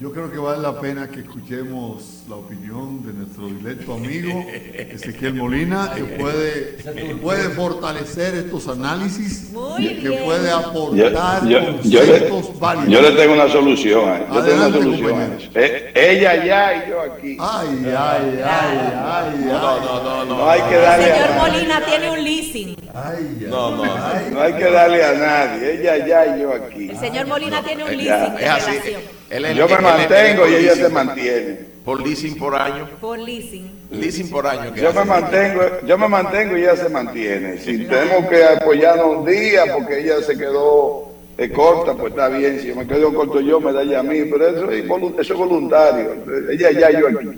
Yo 0.00 0.10
creo 0.10 0.30
que 0.30 0.38
vale 0.38 0.60
la 0.60 0.80
pena 0.80 1.08
que 1.08 1.20
escuchemos 1.20 2.24
la 2.28 2.34
opinión 2.34 3.06
de 3.06 3.12
nuestro 3.12 3.46
directo 3.46 3.94
amigo 3.94 4.44
Ezequiel 4.74 5.34
Molina, 5.34 5.92
que 5.94 6.02
puede, 6.02 7.16
puede 7.22 7.50
fortalecer 7.50 8.34
estos 8.34 8.66
análisis, 8.66 9.52
que 9.78 10.10
puede 10.24 10.50
aportar 10.50 11.46
yo, 11.46 11.64
conceptos 11.64 12.58
válidos. 12.58 12.88
Yo 12.88 13.02
le 13.02 13.10
tengo 13.12 13.34
una 13.34 13.48
solución 13.48 14.08
a, 14.08 14.34
yo 14.34 14.42
tengo 14.42 14.66
una 14.66 14.72
solución. 14.72 15.38
Eh, 15.54 15.92
ella 15.94 16.44
ya 16.44 16.74
y 16.74 16.90
yo 16.90 17.00
aquí. 17.00 17.36
Ay, 17.40 17.94
ay, 17.96 18.42
ay, 18.44 18.78
ay, 18.96 19.44
no, 19.46 19.80
no, 19.80 20.02
no, 20.02 20.24
no, 20.24 20.50
hay 20.50 20.60
que 20.62 20.76
darle 20.76 21.06
El 21.06 21.14
señor 21.14 21.36
Molina 21.38 21.86
tiene 21.86 22.10
un 22.10 22.24
leasing. 22.24 22.76
Ay, 22.92 23.46
no, 23.48 23.76
no, 23.76 23.84
no 23.84 24.40
hay 24.40 24.54
que 24.54 24.70
darle 24.70 25.04
a 25.04 25.12
nadie. 25.12 25.80
Ella 25.80 26.04
ya 26.04 26.36
y 26.36 26.40
yo 26.40 26.52
aquí. 26.52 26.90
El 26.90 26.98
señor 26.98 27.28
Molina 27.28 27.62
tiene 27.62 27.84
un 27.84 27.96
leasing 27.96 28.34
de 28.34 28.40
relación 28.40 29.13
yo 29.30 29.68
me 29.68 29.78
mantengo 29.78 30.48
y 30.48 30.54
ella 30.54 30.74
se 30.74 30.88
mantiene. 30.88 31.74
Por 31.84 32.00
leasing 32.00 32.36
por 32.36 32.54
año. 32.54 32.88
Por 32.98 33.18
leasing. 33.18 33.70
Leasing 33.90 34.30
por 34.30 34.46
año. 34.46 34.74
Yo 34.74 34.92
me 34.94 35.04
mantengo, 35.04 35.60
yo 35.86 35.98
me 35.98 36.08
mantengo 36.08 36.56
y 36.56 36.62
ella 36.62 36.76
se 36.76 36.88
mantiene. 36.88 37.58
Si 37.58 37.84
tenemos 37.84 38.26
que 38.30 38.42
apoyarnos 38.42 39.18
un 39.18 39.26
día 39.26 39.64
porque 39.72 40.00
ella 40.00 40.22
se 40.22 40.36
quedó 40.38 41.12
eh, 41.36 41.50
corta, 41.50 41.92
pues 41.94 42.12
está 42.12 42.28
bien. 42.28 42.58
Si 42.60 42.72
me 42.72 42.86
quedo 42.86 43.12
corto 43.12 43.40
yo, 43.40 43.60
me 43.60 43.72
da 43.72 43.82
ella 43.82 44.00
a 44.00 44.02
mí. 44.02 44.22
Pero 44.30 44.48
eso 44.48 44.70
es, 44.70 44.84
eso 44.84 45.32
es 45.34 45.38
voluntario. 45.38 46.24
Ella 46.50 46.72
ya 46.72 46.90
yo 46.98 47.08
aquí. 47.08 47.28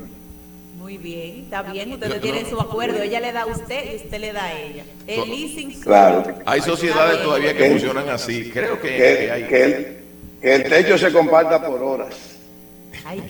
Muy 0.78 0.99
bien, 0.99 1.40
está 1.40 1.62
bien, 1.62 1.93
ustedes 1.93 2.21
tienen 2.21 2.47
su 2.49 2.61
acuerdo, 2.61 3.02
ella 3.02 3.19
le 3.19 3.33
da 3.33 3.43
a 3.43 3.47
usted 3.47 3.93
y 3.93 3.97
usted 3.97 4.21
le 4.21 4.33
da 4.33 4.45
a 4.45 4.61
ella. 4.61 4.85
El 5.09 5.28
leasing. 5.28 5.81
Claro. 5.81 6.23
Hay 6.45 6.61
sociedades 6.61 7.21
todavía 7.25 7.57
que 7.57 7.71
funcionan 7.71 8.09
así. 8.09 8.49
Creo 8.52 8.81
que, 8.81 9.28
hay. 9.33 9.43
Que 9.49 10.05
que 10.47 10.55
el 10.55 10.62
techo 10.62 10.97
se 10.97 11.12
comparta 11.12 11.61
por 11.61 11.83
horas, 11.83 12.15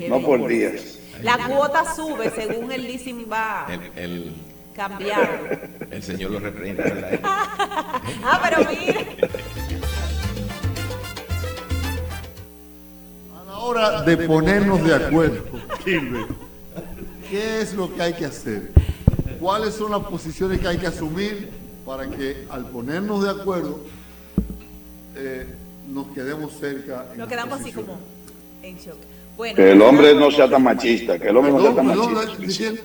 no 0.06 0.20
por 0.20 0.46
días. 0.46 0.98
La 1.22 1.38
cuota 1.48 1.94
sube 1.94 2.30
según 2.30 2.70
el 2.70 2.82
leasing 2.82 3.26
va 3.32 3.66
el, 3.96 4.34
cambiando. 4.74 5.48
El 5.90 6.02
Señor 6.02 6.32
lo 6.32 6.40
reprende. 6.40 7.18
ah, 7.24 8.40
pero 8.42 8.70
mire. 8.70 9.16
A 13.34 13.44
la 13.46 13.58
hora 13.60 14.02
de 14.02 14.16
ponernos 14.18 14.84
de 14.84 14.94
acuerdo, 14.94 15.42
¿qué 17.30 17.60
es 17.62 17.72
lo 17.72 17.94
que 17.94 18.02
hay 18.02 18.12
que 18.12 18.26
hacer? 18.26 18.72
cuáles 19.40 19.74
son 19.74 19.90
las 19.90 20.02
posiciones 20.04 20.60
que 20.60 20.68
hay 20.68 20.76
que 20.76 20.86
asumir 20.86 21.50
para 21.86 22.08
que 22.08 22.46
al 22.50 22.66
ponernos 22.66 23.22
de 23.22 23.30
acuerdo 23.30 23.80
eh, 25.14 25.46
nos 25.96 26.08
quedemos 26.08 26.52
cerca. 26.60 27.06
Nos 27.16 27.26
quedamos 27.26 27.58
así 27.60 27.72
como 27.72 27.98
en 28.62 28.76
shock. 28.76 28.98
Bueno, 29.36 29.56
Que 29.56 29.72
el 29.72 29.80
hombre 29.82 30.14
no 30.14 30.30
sea 30.30 30.48
tan 30.48 30.62
machista, 30.62 31.18
que 31.18 31.28
el 31.28 31.36
hombre 31.36 31.52
no 31.52 31.60
sea 31.62 31.74
tan 31.74 31.86
machista. 31.86 32.82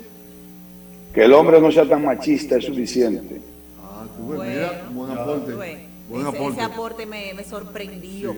Que 1.13 1.23
el 1.25 1.33
hombre 1.33 1.59
no 1.61 1.71
sea 1.71 1.87
tan 1.87 2.05
machista 2.05 2.55
es 2.57 2.65
suficiente. 2.65 3.41
Ah, 3.83 4.05
tú 4.17 4.29
ves, 4.29 4.37
Bueno. 4.37 4.51
mira, 4.53 4.89
buen 4.93 5.11
aporte. 5.11 5.53
Buen 5.53 6.27
ese, 6.27 6.29
aporte. 6.37 6.53
ese 6.53 6.61
aporte 6.61 7.05
me, 7.05 7.33
me 7.33 7.43
sorprendió. 7.43 8.35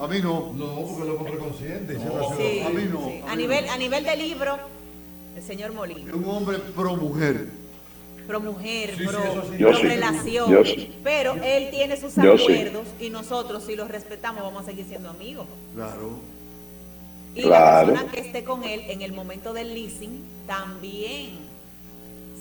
A 0.00 0.06
mí 0.08 0.18
no. 0.20 0.52
No, 0.52 0.74
porque 0.84 1.02
el 1.02 1.10
hombre 1.16 1.36
consciente 1.38 1.94
Sí, 2.36 2.60
a 2.60 2.68
mí 2.70 2.82
no, 2.92 3.06
sí. 3.08 3.20
a 3.26 3.36
nivel, 3.36 3.66
no. 3.66 3.72
a 3.72 3.76
nivel 3.76 4.04
de 4.04 4.16
libro, 4.16 4.56
el 5.36 5.42
señor 5.42 5.72
Molina. 5.72 6.12
Un 6.14 6.24
hombre 6.24 6.58
pro 6.76 6.96
mujer. 6.96 7.46
Pro 8.26 8.40
mujer, 8.40 8.90
Sí, 8.96 9.04
pro, 9.06 9.18
eso 9.18 9.42
sí. 9.50 9.58
Yo 9.58 9.68
pro 9.68 9.76
sí. 9.78 9.82
relación. 9.86 10.50
Yo 10.50 10.64
sí. 10.64 10.92
Pero 11.02 11.34
él 11.42 11.68
tiene 11.70 11.96
sus 11.96 12.14
Yo 12.16 12.36
sí. 12.38 12.44
acuerdos 12.44 12.86
y 13.00 13.10
nosotros, 13.10 13.64
si 13.64 13.74
los 13.76 13.88
respetamos, 13.88 14.42
vamos 14.42 14.62
a 14.62 14.66
seguir 14.66 14.84
siendo 14.86 15.10
amigos. 15.10 15.46
Claro. 15.74 16.10
Y 17.34 17.42
Claro. 17.42 17.86
la 17.88 17.92
persona 17.94 18.12
que 18.12 18.20
esté 18.20 18.44
con 18.44 18.62
él 18.64 18.82
en 18.88 19.02
el 19.02 19.12
momento 19.12 19.52
del 19.52 19.74
leasing, 19.74 20.22
también, 20.46 21.30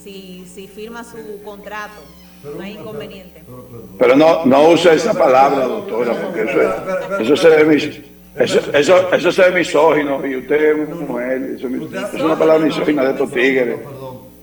si, 0.04 0.46
si 0.54 0.68
firma 0.68 1.04
su 1.04 1.42
contrato, 1.44 2.02
Pero, 2.44 2.56
no 2.56 2.62
hay 2.64 2.74
inconveniente. 2.74 3.44
pero, 3.46 3.66
pero, 3.70 3.84
Pero 4.00 4.16
no, 4.16 4.46
no 4.46 4.70
use 4.70 4.94
esa 4.94 5.14
palabra, 5.14 5.66
doctora, 5.66 6.14
porque 6.22 6.42
eso, 6.44 6.62
es- 6.62 7.22
eso 7.22 7.38
se 7.38 7.50
ve 7.50 7.64
mis, 7.66 7.84
eso, 8.36 8.60
eso, 8.74 9.14
eso 9.14 9.32
se 9.32 9.42
ve 9.50 9.60
misógino 9.60 10.26
y 10.26 10.36
usted 10.38 10.82
es 10.82 10.90
mujer, 10.90 11.54
eso 11.56 11.68
es, 11.68 11.72
mi- 11.74 11.86
Usted- 11.86 12.16
es 12.16 12.22
una 12.22 12.38
palabra 12.38 12.66
misógina 12.66 13.04
de 13.06 13.12
estos 13.12 13.32
tigres. 13.32 13.80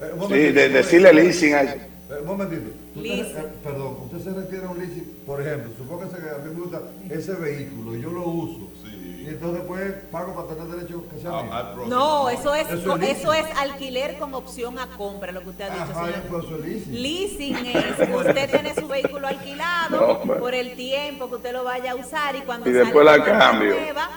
Eh, 0.00 0.04
un 0.04 0.10
Sí, 0.12 0.18
momentito, 0.20 0.54
de, 0.54 0.68
decirle 0.68 1.12
leasing 1.12 1.54
a. 1.54 1.62
Eh, 1.62 1.88
Un 2.20 2.26
momentito. 2.26 2.70
Usted- 2.94 3.02
Leasing. 3.02 3.36
eh, 3.36 3.44
perdón, 3.62 3.96
usted 4.04 4.18
se 4.20 4.30
refiere 4.40 4.66
a 4.66 4.70
un 4.70 4.78
leasing, 4.78 5.16
por 5.26 5.40
ejemplo, 5.42 5.70
supóngase 5.76 6.16
que 6.16 6.30
a 6.30 6.38
mí 6.38 6.54
me 6.54 6.60
gusta 6.60 6.82
ese 7.10 7.32
vehículo 7.34 7.96
y 7.96 8.00
yo 8.02 8.10
lo 8.10 8.22
uso. 8.28 8.70
Y 8.86 9.26
entonces 9.32 9.58
después 9.58 9.92
pago 10.10 10.34
para 10.34 10.48
tener 10.56 10.74
derecho 10.76 11.04
que 11.10 11.20
sea 11.20 11.42
mío. 11.42 11.84
No, 11.86 12.30
eso 12.30 12.54
es, 12.54 12.70
Eso 12.70 12.96
es 12.96 13.18
eso 13.18 13.32
es, 13.34 13.44
alquiler 13.58 14.16
con 14.18 14.32
opción 14.32 14.78
a 14.78 14.86
compra, 14.96 15.32
lo 15.32 15.42
que 15.42 15.50
usted 15.50 15.64
ha 15.64 15.70
dicho, 15.70 15.82
Ajá, 15.82 16.06
señor. 16.06 16.22
pues 16.30 16.64
leasing. 16.64 17.02
Leasing 17.02 17.56
es 17.66 18.08
usted 18.16 18.50
tiene 18.50 18.74
su 18.74 18.88
vehículo 18.88 19.26
alquilado 19.26 20.20
No, 20.24 20.34
por 20.38 20.54
el 20.54 20.74
tiempo 20.76 21.28
que 21.28 21.34
usted 21.36 21.52
lo 21.52 21.62
vaya 21.64 21.92
a 21.92 21.96
usar 21.96 22.36
y 22.36 22.40
cuando 22.40 22.70
Y 22.70 22.72
sale 22.72 22.84
después 22.86 23.04
la 23.04 23.22
cambio. 23.22 23.74
nueva, 23.74 24.08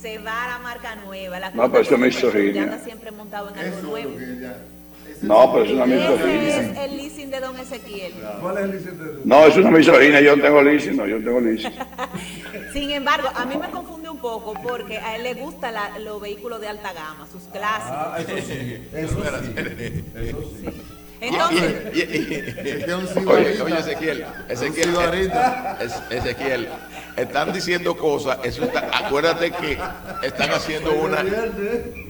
se 0.00 0.16
va 0.18 0.44
a 0.44 0.48
la 0.48 0.58
marca 0.60 0.96
nueva. 0.96 1.38
La 1.40 1.50
No, 1.50 1.70
pero 1.70 1.82
eso. 2.06 2.32
Ya 2.38 2.62
anda 2.62 2.78
siempre 2.78 3.10
montado 3.10 3.50
en 3.50 3.58
algo 3.58 3.82
nuevo. 3.82 4.12
No, 5.22 5.52
pero 5.52 5.64
es 5.64 5.70
una 5.72 5.84
Ese 5.84 5.94
misoginia. 5.96 6.60
es 6.60 6.78
el 6.78 6.96
leasing 6.96 7.30
de 7.30 7.40
don 7.40 7.56
Ezequiel. 7.58 8.12
¿Cuál 8.40 8.58
es 8.58 8.64
el 8.64 8.70
leasing 8.72 8.98
de 8.98 9.04
No, 9.24 9.46
es 9.46 9.56
una 9.56 9.70
misoginia, 9.70 10.20
yo 10.20 10.36
no 10.36 10.42
tengo 10.42 10.62
leasing, 10.62 10.96
no, 10.96 11.06
yo 11.06 11.18
no 11.18 11.24
tengo 11.24 11.40
leasing. 11.40 11.72
Sin 12.72 12.90
embargo, 12.90 13.28
a 13.34 13.44
mí 13.46 13.56
me 13.56 13.70
confunde 13.70 14.10
un 14.10 14.18
poco 14.18 14.54
porque 14.62 14.98
a 14.98 15.16
él 15.16 15.22
le 15.22 15.34
gustan 15.34 15.74
los 16.04 16.20
vehículos 16.20 16.60
de 16.60 16.68
alta 16.68 16.92
gama, 16.92 17.26
sus 17.30 17.42
clásicos. 17.44 17.90
Ah, 17.90 18.16
eso 18.18 18.36
sí, 18.46 18.88
eso 18.92 19.16
sí, 19.22 20.04
eso 20.16 20.52
sí. 20.60 20.66
Entonces, 21.20 21.74
oye, 23.26 23.78
Ezequiel, 23.78 24.26
Ezequiel, 24.48 25.32
Ezequiel, 26.10 26.68
están 27.16 27.52
diciendo 27.52 27.96
cosas, 27.96 28.38
eso 28.44 28.64
está- 28.64 28.90
acuérdate 28.92 29.50
que 29.52 29.78
están 30.22 30.50
haciendo 30.50 30.92
una, 30.92 31.24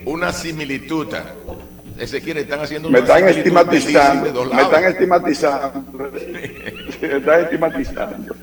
una 0.06 0.32
similitud. 0.32 1.14
Ezequiel, 1.98 2.38
están 2.38 2.60
haciendo 2.60 2.90
Me 2.90 2.98
están 2.98 3.28
estigmatizando, 3.28 4.44
me 4.46 4.62
están 4.62 4.84
estigmatizando. 4.84 5.84
Me 7.00 7.16
están 7.16 7.40
estigmatizando. 7.44 8.34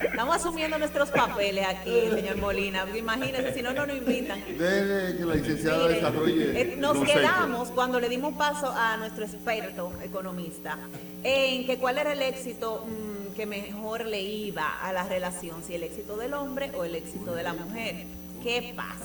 estamos 0.00 0.36
asumiendo 0.36 0.78
nuestros 0.78 1.10
papeles 1.10 1.66
aquí, 1.66 2.08
señor 2.14 2.36
Molina. 2.38 2.82
porque 2.84 2.98
Imagínese, 2.98 3.54
si 3.54 3.62
no, 3.62 3.72
no 3.72 3.86
nos 3.86 3.96
invitan. 3.96 4.40
Dele 4.58 5.16
que 5.18 5.24
la 5.24 5.34
licenciada 5.34 5.78
Mire, 5.86 5.94
desarrolle. 5.94 6.60
eh, 6.60 6.74
nos 6.78 6.98
quedamos 7.04 7.68
cuando 7.70 8.00
le 8.00 8.08
dimos 8.08 8.34
paso 8.34 8.72
a 8.74 8.96
nuestro 8.96 9.24
experto 9.24 9.92
economista 10.02 10.78
en 11.22 11.66
que 11.66 11.76
cuál 11.78 11.98
era 11.98 12.12
el 12.12 12.22
éxito 12.22 12.86
mm, 12.86 13.34
que 13.34 13.46
mejor 13.46 14.06
le 14.06 14.20
iba 14.22 14.78
a 14.82 14.92
la 14.92 15.04
relación, 15.04 15.62
si 15.62 15.74
el 15.74 15.82
éxito 15.82 16.16
del 16.16 16.34
hombre 16.34 16.72
o 16.76 16.84
el 16.84 16.94
éxito 16.94 17.34
de 17.34 17.42
la 17.42 17.52
mujer. 17.52 18.04
¿Qué 18.42 18.72
pasa? 18.74 19.04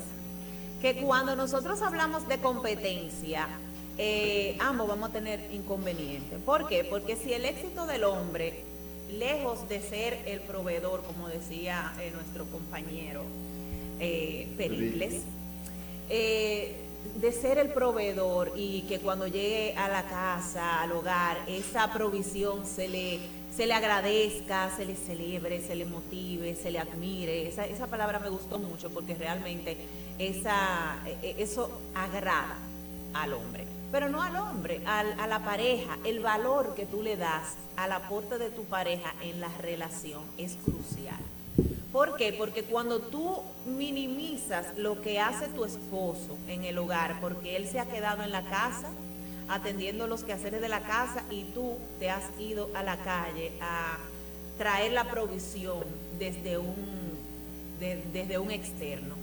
Que 0.83 0.97
cuando 0.97 1.37
nosotros 1.37 1.81
hablamos 1.81 2.27
de 2.27 2.39
competencia, 2.39 3.47
eh, 3.97 4.57
ambos 4.59 4.89
vamos 4.89 5.11
a 5.11 5.13
tener 5.13 5.39
inconvenientes. 5.53 6.41
¿Por 6.41 6.67
qué? 6.67 6.83
Porque 6.83 7.15
si 7.15 7.31
el 7.31 7.45
éxito 7.45 7.85
del 7.85 8.03
hombre, 8.03 8.65
lejos 9.17 9.69
de 9.69 9.79
ser 9.79 10.19
el 10.25 10.41
proveedor, 10.41 11.01
como 11.03 11.29
decía 11.29 11.93
eh, 12.01 12.11
nuestro 12.13 12.43
compañero 12.47 13.23
eh, 14.01 14.53
Pericles, 14.57 15.21
eh, 16.09 16.75
de 17.15 17.31
ser 17.31 17.59
el 17.59 17.69
proveedor 17.69 18.51
y 18.57 18.81
que 18.81 18.99
cuando 18.99 19.25
llegue 19.27 19.75
a 19.77 19.87
la 19.87 20.03
casa, 20.03 20.81
al 20.81 20.91
hogar, 20.91 21.37
esa 21.47 21.93
provisión 21.93 22.65
se 22.65 22.89
le, 22.89 23.19
se 23.55 23.67
le 23.67 23.74
agradezca, 23.74 24.72
se 24.75 24.86
le 24.86 24.95
celebre, 24.95 25.62
se 25.62 25.75
le 25.75 25.86
motive, 25.86 26.55
se 26.55 26.72
le 26.72 26.79
admire. 26.79 27.48
Esa, 27.48 27.65
esa 27.65 27.88
palabra 27.88 28.19
me 28.19 28.29
gustó 28.29 28.57
mucho 28.60 28.89
porque 28.89 29.13
realmente 29.15 29.77
esa, 30.19 30.98
eh, 31.05 31.17
eh, 31.22 31.36
eso 31.39 31.69
agrada 31.95 32.57
al 33.13 33.33
hombre. 33.33 33.65
Pero 33.91 34.10
no 34.10 34.24
al 34.24 34.36
hombre, 34.38 34.81
al- 34.88 35.19
a 35.19 35.27
la 35.27 35.39
pareja. 35.45 36.00
El 36.03 36.19
valor 36.19 36.74
que 36.74 36.88
tú 36.88 37.03
le 37.03 37.15
das 37.15 37.53
al 37.77 37.91
aporte 37.91 38.39
de 38.39 38.50
tu 38.50 38.63
pareja 38.63 39.13
en 39.22 39.39
la 39.39 39.50
relación 39.62 40.24
es 40.38 40.55
crucial. 40.55 41.19
¿Por 41.91 42.15
qué? 42.15 42.33
Porque 42.33 42.63
cuando 42.63 43.00
tú 43.01 43.43
minimizas 43.67 44.75
lo 44.77 45.00
que 45.03 45.19
hace 45.19 45.48
tu 45.50 45.63
esposo 45.63 46.38
en 46.48 46.63
el 46.63 46.79
hogar, 46.79 47.19
porque 47.22 47.55
él 47.55 47.67
se 47.67 47.79
ha 47.79 47.86
quedado 47.86 48.24
en 48.24 48.31
la 48.31 48.41
casa 48.41 48.88
atendiendo 49.47 50.07
los 50.07 50.23
quehaceres 50.23 50.62
de 50.62 50.69
la 50.69 50.81
casa 50.81 51.23
y 51.29 51.43
tú 51.53 51.77
te 52.00 52.09
has 52.09 52.23
ido 52.39 52.69
a 52.75 52.83
la 52.83 52.97
calle 53.03 53.51
a 53.62 53.97
traer 54.57 54.91
la 54.93 55.09
provisión 55.09 55.83
desde 56.19 56.57
un, 56.57 56.75
de- 57.79 58.03
desde 58.13 58.38
un 58.38 58.51
externo. 58.51 59.15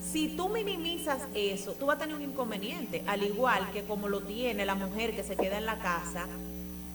Si 0.00 0.28
tú 0.28 0.48
minimizas 0.48 1.22
eso, 1.34 1.72
tú 1.72 1.86
vas 1.86 1.96
a 1.96 1.98
tener 2.00 2.14
un 2.14 2.22
inconveniente, 2.22 3.02
al 3.06 3.22
igual 3.24 3.70
que 3.72 3.82
como 3.82 4.08
lo 4.08 4.20
tiene 4.22 4.64
la 4.64 4.74
mujer 4.76 5.14
que 5.16 5.24
se 5.24 5.36
queda 5.36 5.58
en 5.58 5.66
la 5.66 5.78
casa 5.78 6.26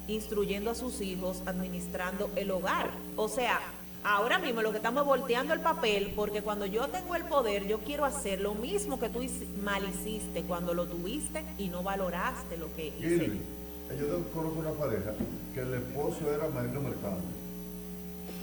instruyendo 0.08 0.72
a 0.72 0.76
sus 0.76 1.02
hijos, 1.02 1.44
administrando 1.46 2.30
el 2.36 2.52
hogar. 2.52 2.92
O 3.16 3.28
sea, 3.30 3.60
ahora 4.04 4.40
mismo 4.40 4.62
lo 4.62 4.72
que 4.72 4.78
estamos 4.78 5.02
es 5.02 5.08
volteando 5.08 5.54
el 5.54 5.60
papel, 5.62 6.14
porque 6.16 6.42
cuando 6.42 6.66
yo 6.66 6.88
tengo 6.88 7.16
el 7.16 7.24
poder, 7.26 7.68
yo 7.68 7.80
quiero 7.80 8.06
hacer 8.06 8.42
lo 8.42 8.54
mismo 8.54 9.00
que 9.00 9.10
tú 9.10 9.20
mal 9.64 9.84
hiciste 9.88 10.44
cuando 10.44 10.74
lo 10.74 10.86
tuviste 10.86 11.44
y 11.58 11.70
no 11.70 11.84
valoraste 11.84 12.58
lo 12.58 12.74
que 12.76 12.88
hice. 12.88 13.26
Eh, 13.26 13.98
yo 14.00 14.06
te- 14.08 14.30
conozco 14.32 14.60
una 14.60 14.72
pareja 14.72 15.12
que 15.54 15.60
el 15.62 15.74
esposo 15.76 16.34
era 16.34 16.48
marino 16.50 16.82
mercante. 16.82 17.24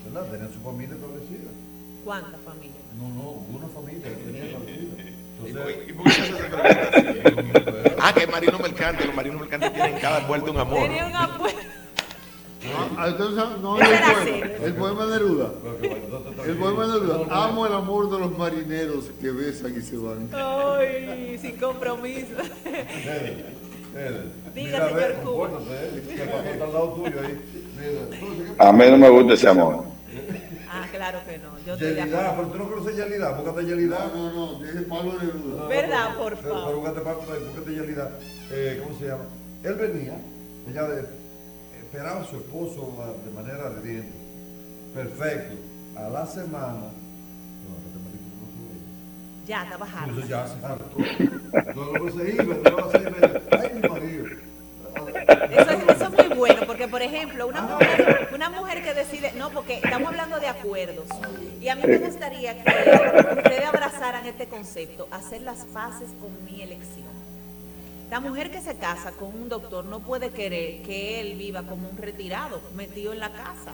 ¿Verdad? 0.05 0.31
Tenía 0.31 0.49
su 0.49 0.61
familia 0.61 0.95
establecida. 0.95 1.51
¿Cuántas 2.05 2.41
familias? 2.41 2.77
No, 2.97 3.09
no, 3.11 3.31
una 3.57 3.69
familia 3.69 4.09
que 4.09 4.17
tenía 4.25 4.45
establecida. 4.45 4.97
Ah, 8.03 8.13
que 8.15 8.27
marino 8.27 8.59
mercante, 8.59 9.05
los 9.07 9.15
marinos 9.15 9.41
mercantes 9.41 9.73
tienen 9.73 9.99
cada 10.01 10.27
puerto 10.27 10.51
un 10.51 10.59
amor. 10.59 10.81
Tenía 10.81 11.07
un 11.07 11.17
apoyo. 11.17 11.55
Ah, 12.97 13.07
entonces, 13.09 13.43
no, 13.63 13.79
el 13.81 13.87
poema, 13.87 14.47
el 14.65 14.75
poema 14.75 15.07
de 15.07 15.13
Neruda. 15.13 15.51
El 16.47 16.57
poema 16.57 16.87
de 16.87 16.93
Neruda. 17.01 17.27
Amo 17.31 17.67
el 17.67 17.73
amor 17.73 18.11
de 18.11 18.19
los 18.19 18.37
marineros 18.37 19.07
que 19.21 19.31
besan 19.31 19.75
y 19.77 19.81
se 19.81 19.97
van. 19.97 20.29
Ay, 20.33 21.39
sin 21.41 21.57
compromiso. 21.57 22.35
Diga, 24.55 24.89
señor 24.89 25.13
Cuba. 25.25 25.51
eh, 25.71 26.03
que 26.07 26.23
el 26.23 26.29
papá 26.29 26.51
está 26.51 26.65
al 26.65 26.73
lado 26.73 26.89
tuyo 26.93 27.21
ahí. 27.21 27.41
Mira, 27.77 28.01
entonces, 28.03 28.53
¿qué 28.57 28.63
A 28.65 28.73
mí 28.73 28.85
no 28.91 28.99
me 28.99 29.09
gusta 29.09 29.35
ese 29.35 29.49
amor. 29.49 29.85
Ah, 30.73 30.87
claro 30.93 31.19
que 31.29 31.39
no. 31.39 31.49
Yo 31.67 31.73
estoy 31.73 31.89
de 31.89 31.95
Yelida, 31.97 32.37
pero 32.37 32.49
tú 32.49 32.59
no 32.59 32.71
conoces 32.71 32.97
Yelida, 32.97 33.33
búscate 33.33 33.67
Yelida. 33.67 34.11
No, 34.15 34.31
no, 34.33 34.59
no, 34.61 34.65
es 34.65 34.83
Pablo 34.85 35.13
Neruda. 35.21 35.67
¿Verdad? 35.67 36.17
Por 36.17 36.37
favor. 36.37 36.75
búscate, 36.77 37.01
búscate 37.01 37.71
Yelida. 37.75 38.19
Eh, 38.53 38.81
¿Cómo 38.85 38.99
se 38.99 39.07
llama? 39.07 39.25
Él 39.65 39.75
venía, 39.75 40.21
ella 40.71 40.83
de- 40.85 41.20
esperaba 41.91 42.21
a 42.21 42.25
su 42.25 42.37
esposo 42.37 42.97
ah, 43.03 43.13
de 43.25 43.31
manera 43.33 43.67
ardiente. 43.67 44.13
Perfecto. 44.95 45.57
A 45.97 46.09
la 46.09 46.25
semana. 46.27 46.73
No. 47.67 47.91
Ya, 49.47 49.65
está 49.65 49.77
bajando. 49.77 50.21
Eso 50.21 50.29
ya 50.29 50.47
se 50.47 50.65
hartó. 50.65 50.97
Que 50.97 52.13
se 52.13 52.31
iba, 52.43 52.55
duraba 52.55 52.91
seis 52.93 53.05
meses. 53.11 53.43
Ay, 53.51 53.71
mi 53.75 53.89
marido. 53.89 54.25
Eso, 55.51 55.71
es- 55.71 55.97
eso 55.97 56.05
es 56.17 56.29
muy 56.29 56.37
bueno, 56.37 56.61
porque 56.67 56.87
por 56.87 57.03
ejemplo, 57.03 57.49
una 57.49 57.63
mujer, 57.63 58.29
una 58.35 58.51
mujer 58.51 58.83
que 58.85 58.95
decide, 58.95 59.33
no, 59.37 59.51
porque 59.51 59.75
estamos 59.75 60.09
hablando 60.09 60.39
de 60.39 60.47
acuerdos, 60.47 61.07
y 61.61 61.69
a 61.69 61.75
mí 61.75 61.83
me 61.87 61.99
gustaría 61.99 62.55
que 62.63 62.71
ustedes 63.37 63.65
abrazaran 63.67 64.27
este 64.27 64.47
concepto, 64.47 65.09
hacer 65.11 65.43
las 65.43 65.65
paces 65.67 66.11
con 66.21 66.45
mi 66.45 66.63
elección. 66.63 67.09
La 68.11 68.19
mujer 68.19 68.51
que 68.51 68.61
se 68.61 68.75
casa 68.75 69.13
con 69.13 69.29
un 69.29 69.49
doctor 69.49 69.85
no 69.85 70.01
puede 70.01 70.31
querer 70.31 70.83
que 70.83 71.21
él 71.21 71.37
viva 71.37 71.63
como 71.63 71.89
un 71.89 71.97
retirado, 71.97 72.61
metido 72.75 73.13
en 73.13 73.21
la 73.21 73.31
casa. 73.31 73.73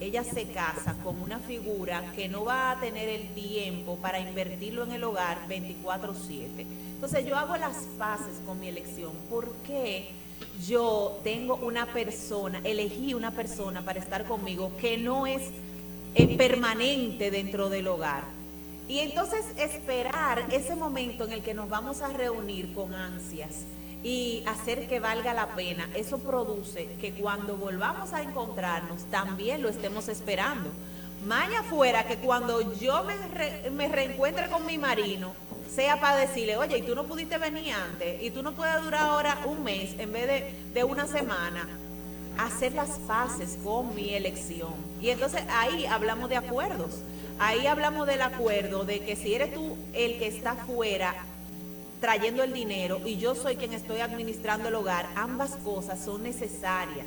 Ella 0.00 0.22
se 0.22 0.48
casa 0.48 0.96
con 1.02 1.18
una 1.18 1.38
figura 1.38 2.12
que 2.14 2.28
no 2.28 2.44
va 2.44 2.72
a 2.72 2.80
tener 2.80 3.08
el 3.08 3.32
tiempo 3.32 3.96
para 3.96 4.20
invertirlo 4.20 4.84
en 4.84 4.92
el 4.92 5.02
hogar 5.02 5.48
24/7. 5.48 6.66
Entonces 6.94 7.24
yo 7.24 7.36
hago 7.36 7.56
las 7.56 7.74
paces 7.98 8.42
con 8.44 8.60
mi 8.60 8.68
elección. 8.68 9.12
¿Por 9.30 9.50
qué 9.66 10.10
yo 10.66 11.18
tengo 11.24 11.56
una 11.56 11.86
persona, 11.86 12.60
elegí 12.64 13.14
una 13.14 13.30
persona 13.30 13.82
para 13.82 13.98
estar 13.98 14.26
conmigo 14.26 14.76
que 14.78 14.98
no 14.98 15.26
es 15.26 15.40
eh, 16.14 16.36
permanente 16.36 17.30
dentro 17.30 17.70
del 17.70 17.88
hogar? 17.88 18.39
Y 18.90 18.98
entonces 18.98 19.44
esperar 19.56 20.46
ese 20.50 20.74
momento 20.74 21.22
en 21.22 21.30
el 21.30 21.42
que 21.42 21.54
nos 21.54 21.68
vamos 21.68 22.02
a 22.02 22.08
reunir 22.08 22.74
con 22.74 22.92
ansias 22.92 23.64
y 24.02 24.42
hacer 24.48 24.88
que 24.88 24.98
valga 24.98 25.32
la 25.32 25.54
pena, 25.54 25.88
eso 25.94 26.18
produce 26.18 26.88
que 27.00 27.12
cuando 27.12 27.56
volvamos 27.56 28.12
a 28.12 28.20
encontrarnos 28.20 29.04
también 29.04 29.62
lo 29.62 29.68
estemos 29.68 30.08
esperando. 30.08 30.70
Maña 31.24 31.62
fuera 31.62 32.02
que 32.04 32.16
cuando 32.16 32.74
yo 32.80 33.04
me, 33.04 33.70
me 33.70 33.86
reencuentre 33.86 34.50
con 34.50 34.66
mi 34.66 34.76
marino, 34.76 35.34
sea 35.72 36.00
para 36.00 36.16
decirle, 36.16 36.56
oye, 36.56 36.78
y 36.78 36.82
tú 36.82 36.96
no 36.96 37.04
pudiste 37.04 37.38
venir 37.38 37.72
antes, 37.72 38.20
y 38.20 38.32
tú 38.32 38.42
no 38.42 38.54
puedes 38.54 38.82
durar 38.82 39.02
ahora 39.02 39.38
un 39.46 39.62
mes 39.62 39.94
en 40.00 40.12
vez 40.12 40.26
de, 40.26 40.54
de 40.74 40.82
una 40.82 41.06
semana, 41.06 41.68
hacer 42.38 42.72
las 42.72 42.98
paces 43.06 43.56
con 43.62 43.94
mi 43.94 44.14
elección. 44.14 44.74
Y 45.00 45.10
entonces 45.10 45.44
ahí 45.48 45.86
hablamos 45.86 46.28
de 46.28 46.38
acuerdos. 46.38 47.02
Ahí 47.42 47.66
hablamos 47.66 48.06
del 48.06 48.20
acuerdo 48.20 48.84
de 48.84 49.00
que 49.00 49.16
si 49.16 49.34
eres 49.34 49.54
tú 49.54 49.78
el 49.94 50.18
que 50.18 50.26
está 50.26 50.56
fuera 50.56 51.14
trayendo 51.98 52.42
el 52.42 52.52
dinero 52.52 53.00
y 53.06 53.16
yo 53.16 53.34
soy 53.34 53.56
quien 53.56 53.72
estoy 53.72 54.00
administrando 54.00 54.68
el 54.68 54.74
hogar, 54.74 55.08
ambas 55.14 55.56
cosas 55.64 56.04
son 56.04 56.22
necesarias. 56.22 57.06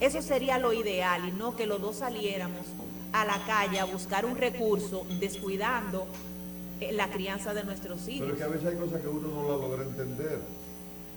Eso 0.00 0.22
sería 0.22 0.58
lo 0.58 0.72
ideal 0.72 1.28
y 1.28 1.32
no 1.32 1.54
que 1.54 1.66
los 1.66 1.82
dos 1.82 1.96
saliéramos 1.96 2.66
a 3.12 3.26
la 3.26 3.44
calle 3.44 3.78
a 3.78 3.84
buscar 3.84 4.24
un 4.24 4.38
recurso 4.38 5.04
descuidando 5.20 6.06
eh, 6.80 6.90
la 6.92 7.10
crianza 7.10 7.52
de 7.52 7.64
nuestros 7.64 8.08
hijos. 8.08 8.26
Pero 8.26 8.38
que 8.38 8.44
a 8.44 8.48
veces 8.48 8.68
hay 8.68 8.76
cosas 8.76 9.02
que 9.02 9.08
uno 9.08 9.28
no 9.28 9.42
la 9.42 9.66
logra 9.66 9.82
entender. 9.82 10.40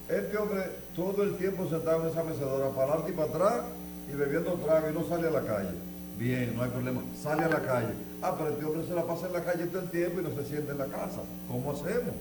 Este 0.09 0.37
hombre 0.37 0.71
todo 0.93 1.23
el 1.23 1.37
tiempo 1.37 1.69
sentado 1.69 2.03
en 2.03 2.09
esa 2.09 2.21
mecedora, 2.21 2.69
para 2.71 2.95
adelante 2.95 3.11
y 3.13 3.15
para 3.15 3.29
atrás, 3.29 3.65
y 4.11 4.13
bebiendo 4.13 4.55
trago 4.55 4.89
y 4.89 4.93
no 4.93 5.07
sale 5.07 5.29
a 5.29 5.31
la 5.31 5.41
calle. 5.41 5.94
Bien, 6.17 6.55
no 6.55 6.63
hay 6.63 6.69
problema. 6.69 7.01
Sale 7.21 7.43
a 7.43 7.49
la 7.49 7.61
calle. 7.61 7.93
Ah, 8.21 8.35
pero 8.37 8.51
este 8.51 8.65
hombre 8.65 8.87
se 8.87 8.93
la 8.93 9.05
pasa 9.05 9.27
en 9.27 9.33
la 9.33 9.43
calle 9.43 9.65
todo 9.65 9.81
el 9.81 9.89
tiempo 9.89 10.21
y 10.21 10.23
no 10.23 10.29
se 10.29 10.45
siente 10.45 10.71
en 10.71 10.77
la 10.77 10.85
casa. 10.85 11.21
¿Cómo 11.47 11.71
hacemos? 11.71 12.15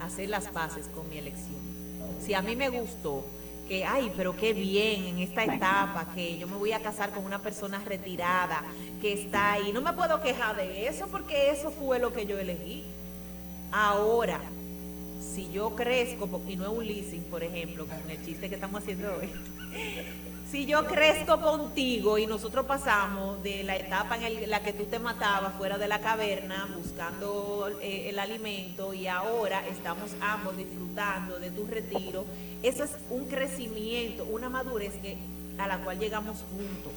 Hacer 0.00 0.28
las 0.28 0.46
paces 0.48 0.86
con 0.88 1.08
mi 1.08 1.18
elección. 1.18 1.58
Si 2.24 2.34
a 2.34 2.42
mí 2.42 2.54
me 2.54 2.68
gustó 2.68 3.24
que, 3.68 3.84
ay, 3.84 4.12
pero 4.16 4.36
qué 4.36 4.52
bien 4.52 5.04
en 5.04 5.18
esta 5.18 5.44
etapa, 5.44 6.06
que 6.14 6.38
yo 6.38 6.46
me 6.46 6.56
voy 6.56 6.72
a 6.72 6.80
casar 6.80 7.10
con 7.10 7.24
una 7.24 7.40
persona 7.40 7.82
retirada, 7.84 8.62
que 9.00 9.12
está 9.12 9.52
ahí. 9.52 9.72
No 9.72 9.82
me 9.82 9.92
puedo 9.92 10.22
quejar 10.22 10.56
de 10.56 10.86
eso 10.86 11.08
porque 11.08 11.50
eso 11.50 11.70
fue 11.70 11.98
lo 11.98 12.12
que 12.12 12.24
yo 12.24 12.38
elegí. 12.38 12.84
Ahora, 13.72 14.40
si 15.20 15.50
yo 15.50 15.74
crezco, 15.74 16.28
y 16.48 16.56
no 16.56 16.64
es 16.64 16.70
un 16.70 16.86
leasing, 16.86 17.24
por 17.24 17.42
ejemplo, 17.42 17.86
con 17.86 18.10
el 18.10 18.24
chiste 18.24 18.48
que 18.48 18.54
estamos 18.54 18.82
haciendo 18.82 19.08
hoy, 19.16 19.28
si 20.50 20.64
yo 20.64 20.86
crezco 20.86 21.40
contigo 21.40 22.16
y 22.16 22.26
nosotros 22.26 22.64
pasamos 22.64 23.42
de 23.42 23.64
la 23.64 23.76
etapa 23.76 24.16
en 24.16 24.50
la 24.50 24.60
que 24.60 24.72
tú 24.72 24.84
te 24.84 24.98
matabas 24.98 25.54
fuera 25.54 25.76
de 25.76 25.88
la 25.88 26.00
caverna 26.00 26.68
buscando 26.74 27.68
eh, 27.82 28.08
el 28.08 28.18
alimento 28.18 28.94
y 28.94 29.06
ahora 29.06 29.66
estamos 29.68 30.10
ambos 30.20 30.56
disfrutando 30.56 31.38
de 31.38 31.50
tu 31.50 31.66
retiro, 31.66 32.24
eso 32.62 32.84
es 32.84 32.96
un 33.10 33.26
crecimiento, 33.26 34.24
una 34.24 34.48
madurez 34.48 34.94
que, 35.02 35.18
a 35.58 35.68
la 35.68 35.78
cual 35.78 35.98
llegamos 35.98 36.38
juntos. 36.50 36.94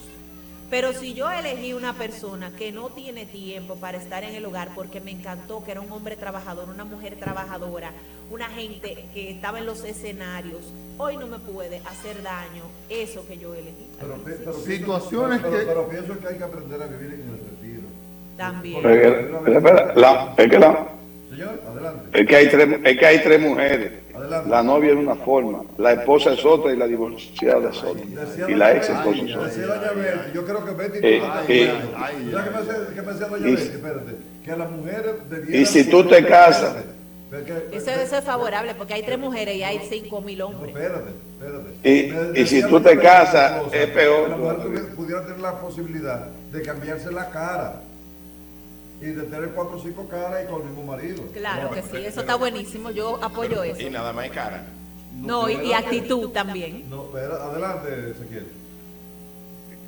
Pero 0.72 0.94
si 0.94 1.14
yo 1.14 1.30
elegí 1.30 1.74
una 1.74 1.94
persona 1.94 2.52
que 2.58 2.72
no 2.72 2.88
tiene 2.90 3.26
tiempo 3.26 3.76
para 3.76 3.98
estar 3.98 4.24
en 4.24 4.34
el 4.36 4.46
hogar 4.46 4.70
porque 4.74 5.02
me 5.02 5.12
encantó 5.12 5.64
que 5.64 5.72
era 5.72 5.82
un 5.82 5.92
hombre 5.92 6.16
trabajador, 6.16 6.70
una 6.70 6.86
mujer 6.86 7.18
trabajadora, 7.20 7.92
una 8.32 8.46
gente 8.48 9.06
que 9.14 9.30
estaba 9.32 9.60
en 9.60 9.66
los 9.66 9.84
escenarios, 9.84 10.62
hoy 10.98 11.18
no 11.18 11.28
me 11.28 11.40
puede 11.40 11.80
hacer 11.80 12.24
daño 12.24 12.64
eso 12.90 13.28
que 13.28 13.38
yo 13.38 13.54
elegí. 13.54 13.86
Pero, 14.00 14.16
pero, 14.24 14.54
Situaciones 14.54 15.42
pero, 15.42 15.60
que- 15.60 15.66
pero 15.66 15.90
pienso 15.90 16.18
que 16.20 16.28
hay 16.30 16.38
que 16.38 16.44
aprender 16.46 16.82
a 16.82 16.88
vivir 16.88 17.14
en 17.16 17.30
el 17.30 17.40
retiro. 17.50 17.88
También. 18.38 18.78
Es 18.78 19.02
que, 19.46 19.52
espera, 19.58 19.94
la- 19.96 20.34
es 20.38 20.50
que 20.50 20.58
la- 20.58 20.88
Señor, 21.30 21.62
adelante. 21.68 22.20
es 22.22 22.28
que 22.28 22.36
hay 22.38 22.50
tres, 22.50 22.80
es 22.84 22.98
que 22.98 23.06
hay 23.06 23.20
tres 23.22 23.42
mujeres. 23.42 23.92
La 24.48 24.64
novia 24.64 24.92
es 24.92 24.98
una 24.98 25.16
forma, 25.16 25.62
la 25.78 25.94
esposa 25.94 26.34
es 26.34 26.46
otra 26.46 26.72
y 26.74 26.78
la 26.78 26.88
divorciada 26.88 27.70
es 27.70 27.84
otra. 27.84 28.04
Y 28.50 28.54
la 28.56 28.76
ex 28.76 28.90
esposa 28.90 29.20
es 29.24 29.36
otra. 29.36 30.32
Yo 30.34 30.46
creo 30.46 30.66
que 30.66 30.72
Betty... 30.72 30.98
Eh, 31.02 31.22
eh, 31.48 31.72
ay, 31.98 32.32
¿Sabes 32.32 32.46
qué 32.46 32.52
me 32.52 32.62
decía- 32.62 32.88
qué 32.96 33.02
me 33.02 33.12
decía 33.14 33.28
doña 33.28 33.48
Y- 33.48 33.52
Betty? 33.56 33.68
Espérate, 33.76 34.12
que 34.46 34.56
las 34.58 34.72
mujeres 34.72 35.30
debieran... 35.30 35.62
Y 35.62 35.66
si 35.66 35.90
tú 35.90 36.08
te 36.08 36.26
casas- 36.26 36.76
Eso, 37.72 37.92
eso 37.92 38.18
es 38.18 38.24
favorable 38.24 38.76
porque 38.76 38.94
hay 38.94 39.04
tres 39.04 39.18
mujeres 39.18 39.56
y 39.56 39.64
hay 39.64 39.80
cinco 39.90 40.20
mil 40.22 40.38
No, 40.40 40.48
hombres. 40.48 40.76
espérate, 40.76 41.12
espérate. 41.40 42.42
Y- 42.42 42.46
si 42.46 42.62
tú 42.64 42.80
te 42.82 42.98
casas, 43.00 43.62
es 43.72 43.88
peor 43.88 44.26
que 44.26 44.30
La 44.32 44.38
mujer 44.38 44.86
pudiera 44.96 45.24
tener 45.24 45.40
la 45.40 45.60
posibilidad 45.60 46.28
de 46.52 46.62
cambiarse 46.62 47.12
la 47.12 47.30
cara 47.30 47.82
y 49.02 49.06
de 49.06 49.24
tener 49.24 49.50
cuatro 49.50 49.78
o 49.78 49.80
cinco 49.82 50.08
caras 50.08 50.44
y 50.46 50.52
con 50.52 50.62
el 50.62 50.68
mismo 50.70 50.84
marido. 50.84 51.24
Claro 51.34 51.72
que 51.72 51.82
sí, 51.82 51.98
eso 52.06 52.22
está 52.22 52.36
buenísimo, 52.36 52.92
yo 52.92 53.18
apoyo 53.24 53.66
Y 53.66 53.70
eso. 53.72 53.90
nada 53.90 54.14
más 54.14 54.26
es 54.26 54.32
cara. 54.32 54.64
No, 55.16 55.50
y, 55.50 55.54
y 55.56 55.74
actitud 55.74 56.30
también. 56.30 56.90
No, 56.90 57.06
espera, 57.06 57.36
adelante, 57.44 58.12
Ezequiel. 58.12 58.46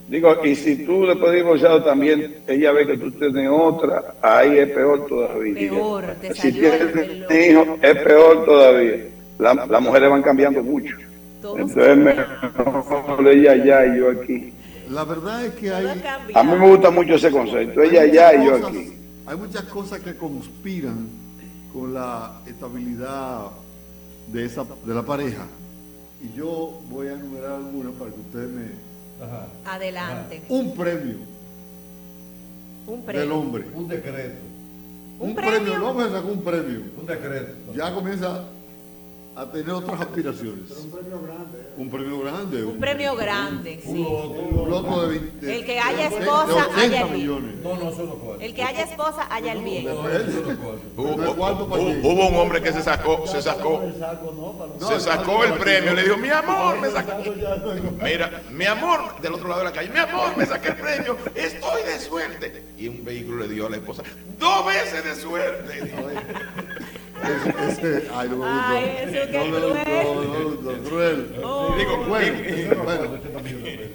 Digo, 0.10 0.36
y 0.44 0.56
si 0.56 0.86
tú 0.86 1.06
después 1.08 1.32
de 1.32 1.38
divorciado 1.38 1.82
también, 1.84 2.38
ella 2.48 2.72
ve 2.74 2.86
que 2.86 2.98
tú 2.98 3.10
tienes 3.12 3.50
otra, 3.50 4.16
ahí 4.22 4.58
es 4.60 4.70
peor 4.70 5.06
todavía. 5.08 5.54
Peor, 5.72 6.06
te 6.20 6.34
si 6.36 6.52
tienes 6.52 6.82
un 6.94 7.36
hijo, 7.36 7.78
es 7.82 7.96
peor 8.00 8.46
todavía. 8.46 9.06
La- 9.40 9.66
las 9.66 9.82
mujeres 9.82 10.10
van 10.10 10.22
cambiando 10.22 10.62
mucho. 10.62 10.96
Entonces, 11.36 11.98
mejor 11.98 13.28
ella 13.28 13.52
allá 13.54 13.86
y 13.86 14.00
yo 14.00 14.10
aquí. 14.12 14.54
La 14.90 15.04
verdad 15.06 15.46
es 15.46 15.54
que 15.56 15.74
hay. 15.74 16.04
A 16.34 16.44
mí 16.44 16.52
me 16.60 16.70
gusta 16.70 16.92
mucho 16.92 17.16
ese 17.16 17.32
concepto, 17.32 17.82
ella 17.82 18.02
hay 18.02 18.10
allá 18.12 18.34
y 18.36 18.46
yo 18.46 18.56
aquí. 18.68 18.94
Hay 19.26 19.38
muchas 19.38 19.64
cosas 19.66 20.00
que 20.02 20.16
conspiran 20.16 21.08
con 21.72 21.94
la 21.94 22.42
estabilidad 22.46 23.48
de, 24.32 24.46
esa, 24.46 24.64
de 24.86 24.94
la 24.94 25.04
pareja. 25.04 25.46
Y 26.22 26.36
yo 26.38 26.82
voy 26.90 27.08
a 27.08 27.14
enumerar 27.14 27.54
algunas 27.54 27.94
para 27.94 28.12
que 28.12 28.20
ustedes 28.20 28.50
me... 28.50 28.94
Adelante. 29.66 30.44
Un 30.50 30.74
premio 30.76 31.16
Un 32.88 32.96
del 32.98 33.06
premio. 33.06 33.38
hombre. 33.40 33.66
Un 33.74 33.88
decreto, 33.88 34.42
¿Un 35.20 35.30
Un, 35.30 35.36
premio? 35.36 35.52
premio, 35.60 35.76
el 35.76 35.84
hombre 35.84 36.10
sacó 36.12 36.28
un 36.28 36.42
premio. 36.44 36.82
un 37.00 37.06
decreto. 37.06 37.74
Ya 37.74 37.94
comienza 37.94 38.44
a 39.36 39.46
tener 39.52 39.72
otras 39.72 40.00
aspiraciones. 40.02 40.70
un 40.72 40.92
premio 40.92 41.22
grande. 41.22 41.74
Un 41.76 41.90
premio 41.90 42.20
grande. 42.22 42.64
Un 42.64 42.80
premio 42.80 43.16
grande, 43.16 43.80
sí. 43.84 43.90
Un 43.90 44.70
loto 44.70 45.08
de 45.08 45.20
20. 45.20 45.56
El 45.56 45.66
que 45.66 45.80
haya 45.80 46.08
esposa, 46.08 46.68
80 46.68 46.82
haya 46.82 47.02
el 47.02 47.08
bien. 47.08 47.18
millones. 47.18 47.56
No, 47.64 47.76
no, 47.76 47.92
no 47.92 48.16
puede. 48.16 48.46
El 48.46 48.54
que 48.54 48.64
haya 48.64 48.84
esposa, 48.84 49.28
haya 49.32 49.54
el 49.54 49.64
bien. 49.64 49.86
No, 49.86 49.94
no. 49.94 50.04
Hubo, 50.98 52.28
un 52.28 52.36
hombre 52.36 52.62
que 52.62 52.72
se 52.72 52.84
sacó, 52.84 53.26
se 53.26 53.42
sacó, 53.42 53.82
se 54.80 55.00
sacó 55.00 55.44
el 55.46 55.54
premio, 55.54 55.94
le 55.94 56.04
dijo, 56.04 56.18
mi 56.18 56.30
amor, 56.30 56.80
me 56.80 56.90
saqué. 56.92 57.34
Mira, 58.04 58.44
mi 58.52 58.66
amor, 58.66 59.20
del 59.22 59.34
otro 59.34 59.48
lado 59.48 59.62
de 59.62 59.66
la 59.66 59.74
calle, 59.74 59.90
mi 59.90 60.00
amor, 60.00 60.38
me 60.38 60.46
saqué 60.46 60.70
el 60.70 60.76
premio, 60.76 61.18
estoy 61.34 61.84
de 61.84 62.00
suerte. 62.00 62.64
Y 62.78 62.88
un 62.88 63.04
vehículo 63.04 63.48
le 63.48 63.54
dio 63.54 63.68
a 63.68 63.70
la 63.72 63.78
esposa, 63.78 64.04
dos 64.38 64.66
veces 64.68 65.04
de 65.04 65.16
suerte. 65.16 65.94
Ese, 67.70 68.08
ay, 68.14 68.30
no 68.30 68.38
me 68.38 68.46
gustó. 68.46 68.68
Ay, 68.68 68.86
eso 69.02 69.32
qué 69.32 69.50
no 69.50 69.58
cruel. 69.58 69.74
gustó, 69.74 70.24
no 70.24 70.50
gustó, 70.50 70.90
cruel. 70.90 71.36
Oh. 71.44 71.76
Digo, 71.78 71.98
Bueno, 72.08 72.84
bueno, 72.84 73.18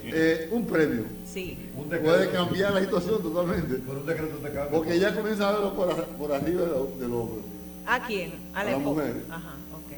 eh, 0.04 0.48
un 0.50 0.66
premio 0.66 1.04
Sí. 1.26 1.58
Un 1.76 1.84
puede 1.88 2.00
decreto, 2.20 2.32
cambiar 2.32 2.72
la 2.74 2.80
situación 2.80 3.22
totalmente. 3.22 3.80
pero 3.86 4.00
un 4.00 4.06
decreto 4.06 4.36
te 4.36 4.44
cambia. 4.50 4.70
Porque 4.70 4.98
ya 4.98 5.14
comienza 5.14 5.48
a 5.48 5.52
verlo 5.52 5.74
por, 5.74 5.94
por 5.94 6.32
arriba 6.32 6.62
del, 6.62 7.12
hombre. 7.12 7.42
¿A 7.86 8.06
quién? 8.06 8.32
A 8.54 8.60
A 8.60 8.64
la 8.64 8.70
la 8.70 8.76
esposa. 8.78 8.94
mujer. 9.00 9.14
Ajá, 9.30 9.54
ok. 9.74 9.92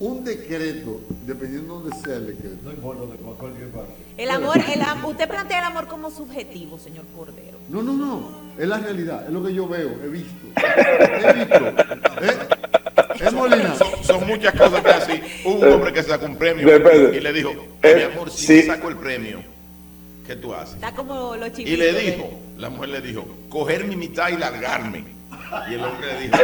Un 0.00 0.24
decreto, 0.24 1.00
dependiendo 1.26 1.80
de 1.80 1.90
dónde 1.90 1.96
sea 2.04 2.16
el 2.16 2.26
decreto. 2.28 2.56
No 2.64 2.70
importa 2.70 3.02
de 3.12 3.18
cualquier 3.18 3.68
parte. 3.68 3.92
El 4.16 4.30
amor, 4.30 4.56
el 4.58 4.80
usted 5.06 5.28
plantea 5.28 5.58
el 5.58 5.64
amor 5.64 5.86
como 5.86 6.10
subjetivo, 6.10 6.78
señor 6.78 7.04
Cordero. 7.16 7.58
No, 7.68 7.82
no, 7.82 7.92
no. 7.92 8.30
Es 8.58 8.66
la 8.68 8.78
realidad. 8.78 9.24
Es 9.26 9.32
lo 9.32 9.42
que 9.44 9.52
yo 9.54 9.68
veo, 9.68 9.90
he 10.02 10.08
visto. 10.08 10.46
He 10.56 11.32
visto. 11.34 11.83
¿Eh? 14.14 14.16
¿Eh? 14.16 14.20
Son, 14.20 14.26
muchas 14.26 14.54
cosas 14.54 14.82
que 14.82 14.90
así. 14.90 15.22
Hubo 15.44 15.58
un 15.58 15.68
hombre 15.72 15.92
que 15.92 16.02
sacó 16.02 16.24
un 16.26 16.36
premio 16.36 16.66
Depende. 16.66 17.16
y 17.16 17.20
le 17.20 17.32
dijo, 17.32 17.52
Eh, 17.82 17.94
mi 17.96 18.02
amor, 18.02 18.30
si 18.30 18.46
sí. 18.46 18.52
me 18.54 18.62
saco 18.62 18.88
el 18.88 18.96
premio, 18.96 19.42
¿qué 20.26 20.36
tú 20.36 20.54
haces? 20.54 20.74
Está 20.76 20.92
como 20.92 21.36
los 21.36 21.48
chiquitos. 21.52 21.72
Y 21.72 21.76
le 21.76 21.92
dijo, 21.92 22.30
la 22.56 22.70
mujer 22.70 22.88
le 22.90 23.00
dijo, 23.00 23.26
coger 23.48 23.84
mi 23.84 23.96
mitad 23.96 24.28
y 24.30 24.36
largarme. 24.36 25.04
Y 25.70 25.74
el 25.74 25.84
hombre 25.84 26.06
le 26.14 26.20
dijo, 26.22 26.36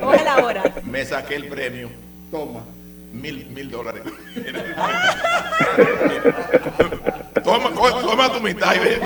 Cógela 0.00 0.34
ahora. 0.34 0.62
me 0.84 1.04
saqué 1.04 1.36
el 1.36 1.46
premio, 1.48 1.90
Toma. 2.30 2.64
mil, 3.12 3.46
mil 3.50 3.70
dólares. 3.70 4.02
toma, 7.44 7.70
co- 7.70 8.00
toma 8.00 8.32
tu 8.32 8.40
mitad 8.40 8.74
y 8.74 8.78
ve. 8.78 8.98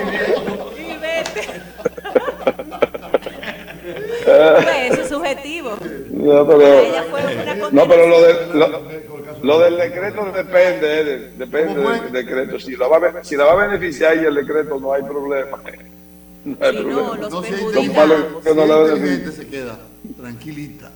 Y 0.78 0.96
vete. 0.98 1.48
Pues, 3.94 4.92
eso 4.92 5.02
es 5.02 5.08
subjetivo. 5.08 5.70
No, 6.10 6.46
pero, 6.46 6.62
ella 6.62 7.04
fue 7.10 7.20
una 7.42 7.70
no, 7.70 7.88
pero 7.88 8.06
lo, 8.08 8.20
de, 8.22 8.46
lo, 9.42 9.58
del 9.60 9.76
decreto 9.76 10.24
depende, 10.32 11.00
eh, 11.00 11.04
de- 11.04 11.30
depende 11.36 11.80
del 11.80 12.12
decreto. 12.12 12.58
Si, 12.60 12.72
lo 12.76 12.88
va, 12.90 13.22
si 13.22 13.36
la 13.36 13.44
va 13.44 13.52
a 13.52 13.66
beneficiar 13.68 14.16
y 14.16 14.24
el 14.26 14.34
decreto 14.34 14.78
no 14.80 14.92
hay 14.92 15.02
problema. 15.02 15.60
No 16.42 16.56
hay 16.58 16.74
Si 16.78 16.82
no, 16.84 17.12
problema. 17.12 17.16
los 17.18 17.30
No, 17.32 17.40
hay 17.40 17.50
que 17.50 18.54
no 18.54 18.66
la 18.66 18.82
es 18.82 18.88
ven 18.92 18.96
inteligente 18.96 19.32
se 19.32 19.46
queda 19.48 19.78
tranquilita. 20.18 20.90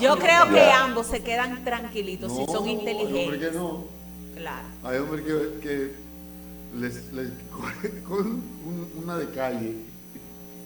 Yo 0.00 0.16
creo 0.16 0.48
que 0.50 0.54
Ya. 0.54 0.84
ambos 0.84 1.08
se 1.08 1.22
quedan 1.24 1.64
tranquilitos 1.64 2.32
si 2.32 2.38
No, 2.38 2.46
son 2.46 2.68
hay 2.68 2.76
hombres 2.76 2.94
inteligentes. 2.94 3.50
que 3.50 3.56
no. 3.56 3.84
Claro. 4.36 4.66
Hay 4.84 4.98
hombres 4.98 5.22
que, 5.24 5.60
que 5.68 5.90
les, 6.78 7.12
les 7.12 7.28
con 8.08 8.18
un- 8.24 8.92
una 9.02 9.18
de 9.18 9.26
calle. 9.30 9.74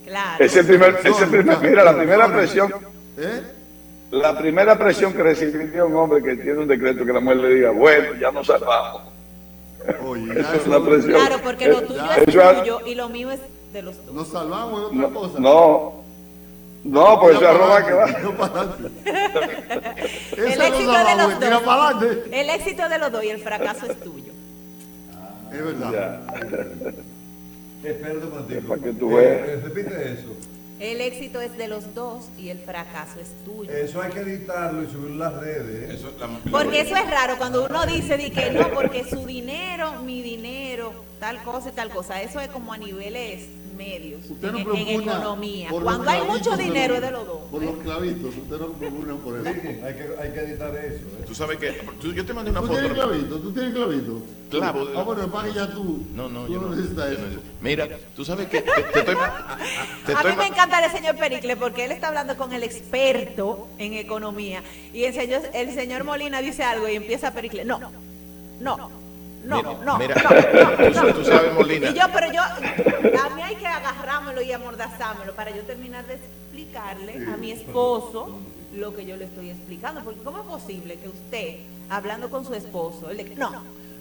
Claro. 0.06 0.44
Ese 0.44 0.62
primer, 0.64 0.96
ese 1.00 1.12
Son, 1.12 1.30
primer, 1.30 1.58
mira, 1.58 1.82
la 1.84 1.96
primera 1.96 2.28
presión, 2.32 2.72
¿Eh? 3.18 3.42
la 4.12 4.38
primera 4.38 4.78
presión 4.78 5.12
que 5.12 5.22
recibiría 5.22 5.84
un 5.84 5.96
hombre 5.96 6.22
que 6.22 6.36
tiene 6.36 6.60
un 6.60 6.68
decreto 6.68 7.04
que 7.04 7.12
la 7.12 7.20
mujer 7.20 7.38
le 7.38 7.54
diga, 7.54 7.70
bueno, 7.72 8.14
ya 8.20 8.30
nos 8.30 8.46
salvamos. 8.46 9.02
Oye, 10.04 10.40
Eso 10.40 10.52
es 10.54 10.66
una 10.66 10.84
presión. 10.84 11.12
Claro, 11.12 11.36
porque 11.42 11.68
lo 11.68 11.78
Eh, 11.80 11.82
tuyo 11.82 11.96
ya, 12.06 12.16
es 12.16 12.28
es- 12.28 12.58
tuyo 12.60 12.80
y 12.86 12.94
lo 12.94 13.08
mío 13.08 13.30
es 13.32 13.40
de 13.72 13.82
los 13.82 13.96
dos. 14.06 14.14
Nos 14.14 14.28
salvamos 14.28 14.80
de 14.80 14.86
otra 14.86 14.98
No, 15.00 15.12
cosa. 15.14 15.38
no, 15.40 16.02
no, 16.84 17.20
pues 17.20 17.36
eso 17.36 17.50
es 17.50 17.58
robar 17.58 17.86
que 17.86 17.92
va. 17.92 18.06
El 20.36 20.60
éxito 20.62 20.92
de 21.04 21.16
los 21.16 21.40
dos. 21.40 22.24
El 22.30 22.50
éxito 22.50 22.88
de 22.88 22.98
los 22.98 23.12
dos 23.12 23.24
y 23.24 23.28
el 23.30 23.38
fracaso 23.40 23.86
es 23.86 24.00
tuyo. 24.00 24.32
Es 25.52 25.64
verdad. 25.64 25.90
Ya. 25.92 26.90
Espérate 27.90 28.18
un 28.26 28.30
momentico. 28.30 28.68
Para 28.68 28.82
que 28.82 28.92
tú 28.92 29.10
Eh, 29.10 29.14
veas. 29.16 29.48
eh, 29.48 29.60
repite 29.64 30.12
eso. 30.12 30.36
El 30.78 31.00
éxito 31.00 31.40
es 31.40 31.56
de 31.56 31.68
los 31.68 31.94
dos 31.94 32.26
y 32.38 32.50
el 32.50 32.58
fracaso 32.58 33.18
es 33.18 33.28
tuyo. 33.46 33.70
Eso 33.70 34.02
hay 34.02 34.12
que 34.12 34.20
editarlo 34.20 34.82
y 34.82 34.86
subirlo 34.86 35.24
a 35.24 35.30
las 35.30 35.40
redes. 35.40 35.90
¿eh? 35.90 35.94
Eso, 35.94 36.12
la- 36.20 36.50
Porque 36.50 36.80
eso 36.80 36.94
es 36.96 37.10
raro 37.10 37.38
cuando 37.38 37.64
uno 37.64 37.86
dice 37.86 38.18
de 38.18 38.30
que 38.30 38.50
no, 38.50 38.70
porque 38.74 39.02
su 39.04 39.24
dinero, 39.24 40.02
mi 40.02 40.20
dinero, 40.22 40.92
tal 41.18 41.42
cosa 41.42 41.70
y 41.70 41.72
tal 41.72 41.88
cosa. 41.88 42.20
Eso 42.20 42.40
es 42.40 42.48
como 42.48 42.74
a 42.74 42.78
niveles 42.78 43.46
medios, 43.74 44.28
Usted 44.28 44.48
en, 44.54 44.64
no 44.64 44.74
en 44.74 44.88
economía. 45.00 45.68
Cuando 45.70 46.10
hay 46.10 46.22
mucho 46.22 46.56
dinero 46.58 46.96
es 46.96 47.00
de 47.00 47.10
los 47.10 47.26
dos. 47.26 47.35
Por 47.50 47.62
los 47.62 47.76
clavitos, 47.76 48.34
usted 48.36 48.58
no 48.58 48.66
propugna 48.72 49.14
por 49.16 49.34
eso. 49.36 49.44
Virgen, 49.44 49.82
hay 49.84 49.94
que, 49.94 50.02
hay 50.20 50.32
que 50.32 50.40
editar 50.40 50.74
eso. 50.76 50.94
¿eh? 51.06 51.24
Tú 51.26 51.34
sabes 51.34 51.58
que 51.58 51.72
tú- 52.00 52.12
yo 52.12 52.24
te 52.26 52.32
mandé 52.34 52.50
una 52.50 52.60
¿Tú 52.60 52.66
foto. 52.66 52.78
tienes 52.80 52.98
clavito? 52.98 53.36
¿Tú 53.40 53.52
tienes 53.52 53.74
clavito? 53.74 54.22
Clavo. 54.50 54.86
Ah, 54.96 55.02
bueno, 55.02 55.30
para 55.30 55.48
que 55.48 55.54
ya 55.54 55.70
tú. 55.70 56.04
No, 56.14 56.28
no, 56.28 56.46
tú 56.46 56.52
yo 56.54 56.60
no. 56.60 56.74
necesitas 56.74 57.06
yo 57.10 57.12
eso. 57.14 57.22
no- 57.36 57.40
Mira, 57.60 57.88
tú 58.14 58.24
sabes 58.24 58.48
que 58.48 58.62
te, 58.62 58.70
te 58.72 58.98
estoy. 59.00 59.14
Te 60.06 60.12
A 60.12 60.16
estoy 60.16 60.30
mí 60.32 60.36
me 60.38 60.46
encanta 60.46 60.84
el 60.84 60.90
señor 60.90 61.16
Pericle 61.16 61.56
porque 61.56 61.84
él 61.84 61.92
está 61.92 62.08
hablando 62.08 62.36
con 62.36 62.52
el 62.52 62.62
experto 62.62 63.68
en 63.78 63.94
economía 63.94 64.62
y 64.92 65.04
el 65.04 65.14
señor, 65.14 65.42
el 65.52 65.72
señor 65.74 66.04
Molina 66.04 66.40
dice 66.40 66.62
algo 66.64 66.88
y 66.88 66.96
empieza 66.96 67.32
Pericle. 67.32 67.64
No, 67.64 67.78
no, 67.78 67.90
no, 68.60 68.90
Mira, 69.44 69.62
no, 69.84 69.98
mira, 69.98 70.14
no, 70.16 70.30
no, 70.30 70.90
tú- 70.90 71.06
no. 71.06 71.14
tú 71.14 71.24
sabes, 71.24 71.52
Molina. 71.54 71.90
Y 71.90 71.94
yo, 71.94 72.02
pero 72.12 72.32
yo, 72.32 72.40
a 72.42 73.28
mí 73.36 73.42
hay 73.42 73.54
que 73.56 73.66
agarrármelo 73.66 74.42
y 74.42 74.50
amordazármelo 74.50 75.34
para 75.36 75.50
yo 75.54 75.62
terminar 75.62 76.04
de 76.06 76.18
explicarle 76.56 77.26
a 77.32 77.36
mi 77.36 77.52
esposo 77.52 78.38
lo 78.74 78.94
que 78.94 79.04
yo 79.04 79.16
le 79.16 79.26
estoy 79.26 79.50
explicando. 79.50 80.02
Porque 80.02 80.20
¿cómo 80.22 80.38
es 80.38 80.46
posible 80.46 80.96
que 80.96 81.08
usted, 81.08 81.56
hablando 81.90 82.30
con 82.30 82.44
su 82.44 82.54
esposo, 82.54 83.10
él 83.10 83.18
le 83.18 83.24
no, 83.36 83.50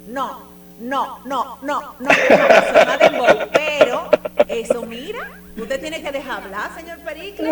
no, 0.08 0.44
no, 0.80 1.20
no, 1.26 1.26
no, 1.26 1.58
no, 1.62 1.96
no, 2.00 2.10
suena 2.10 2.98
dembow, 2.98 3.50
pero 3.52 4.10
eso 4.48 4.86
mira, 4.86 5.32
usted 5.58 5.80
tiene 5.82 6.02
que 6.02 6.12
dejar 6.12 6.44
hablar, 6.44 6.72
señor 6.76 7.00
Pericle, 7.00 7.52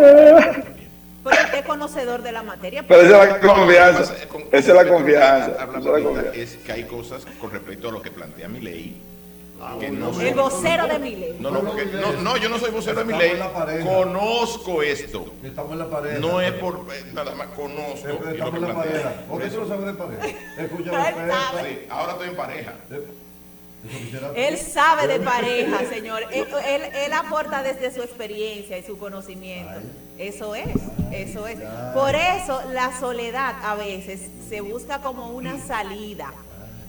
porque 1.23 1.39
usted 1.39 1.59
es 1.59 1.65
conocedor 1.65 2.21
de 2.21 2.31
la 2.31 2.43
materia. 2.43 2.83
Pero 2.87 3.01
esa 3.01 3.23
es 3.23 3.43
la 3.43 3.53
confianza. 3.53 4.13
Esa 4.51 4.71
es 4.71 4.75
la 4.75 4.87
confianza. 4.87 6.31
es 6.33 6.57
que 6.57 6.71
hay 6.71 6.83
cosas 6.83 7.25
con 7.39 7.51
respecto 7.51 7.89
a 7.89 7.91
lo 7.91 8.01
que 8.01 8.11
plantea 8.11 8.47
mi 8.47 8.59
ley. 8.59 9.01
Que 9.79 9.87
bueno, 9.89 10.11
no 10.11 10.21
El 10.21 10.33
vocero 10.35 10.87
de 10.87 10.99
mi 10.99 11.15
ley. 11.15 11.37
No, 11.39 11.49
no, 11.51 11.61
porque- 11.61 11.85
no, 11.85 12.11
no, 12.13 12.37
yo 12.37 12.49
no 12.49 12.59
soy 12.59 12.71
vocero 12.71 12.99
de 12.99 13.05
mi 13.05 13.13
Estamos 13.13 13.23
ley. 13.23 13.31
en 13.31 13.39
la 13.39 13.53
pareja. 13.53 13.85
Conozco 13.95 14.81
esto. 14.83 15.25
Estamos 15.43 15.71
en 15.73 15.79
la 15.79 15.89
pareja. 15.89 16.19
No 16.19 16.41
es 16.41 16.51
por 16.53 16.85
eh, 16.93 17.03
nada 17.13 17.33
más 17.35 17.47
conozco 17.47 18.07
Eh, 18.07 18.17
lo 18.21 18.29
Estamos 18.31 18.51
que 18.51 18.57
en 18.57 18.61
la 18.61 18.73
plantea. 18.73 18.73
pareja. 19.03 19.09
¿Por 19.29 19.41
qué 19.41 19.47
tú 19.49 19.61
no 19.61 19.67
sabes 19.67 19.85
de 19.85 19.93
pareja? 19.93 20.27
Escucha. 20.57 20.91
Sí, 21.63 21.79
ahora 21.89 22.11
estoy 22.13 22.27
en 22.29 22.35
pareja. 22.35 22.73
Quisiera- 23.89 24.31
Él 24.35 24.57
sabe 24.57 25.07
de 25.07 25.19
pareja, 25.19 25.79
señor. 25.89 26.21
Él, 26.31 26.47
él, 26.67 26.81
él 27.05 27.13
aporta 27.13 27.63
desde 27.63 27.93
su 27.93 28.01
experiencia 28.01 28.77
y 28.77 28.83
su 28.83 28.97
conocimiento. 28.97 29.73
Eso 30.17 30.55
es, 30.55 30.67
eso 31.11 31.47
es. 31.47 31.59
Por 31.93 32.15
eso 32.15 32.61
la 32.71 32.97
soledad 32.97 33.55
a 33.63 33.75
veces 33.75 34.21
se 34.49 34.61
busca 34.61 34.99
como 35.01 35.31
una 35.31 35.59
salida. 35.65 36.33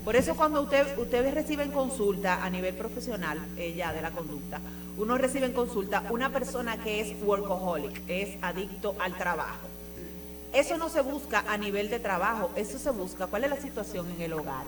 Por 0.05 0.17
eso 0.17 0.37
cuando 0.37 0.61
usted, 0.61 0.99
ustedes 0.99 1.33
reciben 1.33 1.71
consulta 1.71 2.45
a 2.45 2.51
nivel 2.51 2.75
profesional, 2.75 3.39
ya 3.57 3.93
de 3.93 4.03
la 4.03 4.11
conducta, 4.11 4.61
uno 4.99 5.17
recibe 5.17 5.47
en 5.47 5.55
consulta 5.55 6.05
una 6.11 6.31
persona 6.31 6.77
que 6.77 7.01
es 7.01 7.17
workaholic, 7.23 8.03
es 8.07 8.37
adicto 8.43 8.95
al 9.01 9.17
trabajo. 9.17 9.67
Eso 10.53 10.77
no 10.77 10.91
se 10.91 11.01
busca 11.01 11.45
a 11.49 11.57
nivel 11.57 11.89
de 11.89 12.01
trabajo, 12.01 12.51
eso 12.55 12.79
se 12.79 12.91
busca 12.91 13.27
cuál 13.29 13.45
es 13.45 13.51
la 13.51 13.57
situación 13.57 14.11
en 14.11 14.21
el 14.21 14.35
hogar. 14.35 14.67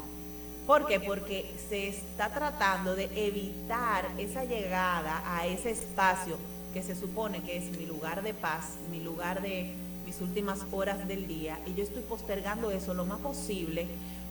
¿Por 0.67 0.87
qué? 0.87 0.99
Porque 0.99 1.55
se 1.69 1.89
está 1.89 2.31
tratando 2.31 2.97
de 2.97 3.11
evitar 3.15 4.07
esa 4.19 4.45
llegada 4.45 5.23
a 5.27 5.47
ese 5.47 5.71
espacio 5.71 6.39
que 6.73 6.83
se 6.83 6.97
supone 6.97 7.43
que 7.43 7.59
es 7.59 7.77
mi 7.79 7.85
lugar 7.87 8.23
de 8.23 8.33
paz, 8.35 8.79
mi 8.91 9.01
lugar 9.01 9.43
de 9.43 9.75
mis 10.07 10.21
últimas 10.21 10.61
horas 10.73 11.07
del 11.07 11.29
día, 11.29 11.61
y 11.67 11.75
yo 11.75 11.83
estoy 11.85 12.03
postergando 12.03 12.71
eso 12.71 12.95
lo 12.95 13.05
más 13.05 13.19
posible 13.21 13.87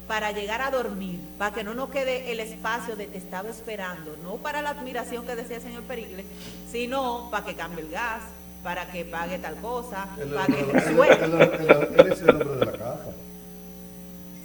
para 0.08 0.32
llegar 0.32 0.62
a 0.62 0.70
dormir, 0.72 1.20
para 1.38 1.54
que 1.54 1.64
no 1.64 1.74
nos 1.74 1.90
quede 1.90 2.32
el 2.32 2.40
espacio 2.40 2.96
de 2.96 3.08
te 3.08 3.18
estaba 3.18 3.50
esperando, 3.50 4.16
no 4.24 4.36
para 4.36 4.62
la 4.62 4.70
admiración 4.72 5.26
que 5.26 5.36
decía 5.36 5.58
el 5.58 5.64
señor 5.64 5.84
Pericles, 5.84 6.26
sino 6.72 7.30
para 7.32 7.46
que 7.46 7.56
cambie 7.56 7.82
el 7.84 7.90
gas, 7.92 8.22
para 8.64 8.86
que 8.92 9.04
pague 9.06 9.40
tal 9.40 9.56
cosa, 9.56 10.08
para 10.34 10.46
él- 10.46 10.66
que 10.68 10.72
resuelva. 10.80 11.16
él- 11.26 12.12
es 12.12 12.22
el 12.22 12.30
hombre 12.30 12.50
de 12.60 12.66
la 12.66 12.72
casa. 12.72 13.00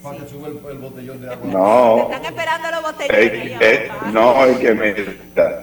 Para 0.03 0.17
que 0.17 0.29
suba 0.29 0.47
el, 0.47 0.57
el 0.71 0.77
botellón 0.79 1.21
de 1.21 1.29
agua. 1.29 1.41
Te 1.45 1.47
No, 1.53 2.01
están 2.11 2.25
esperando 2.25 2.71
los 2.71 2.79
es, 2.79 2.85
botellones. 2.85 3.61
es- 3.61 4.13
no, 4.13 4.45
es 4.45 4.57
que 4.57 4.73
mira, 4.73 5.61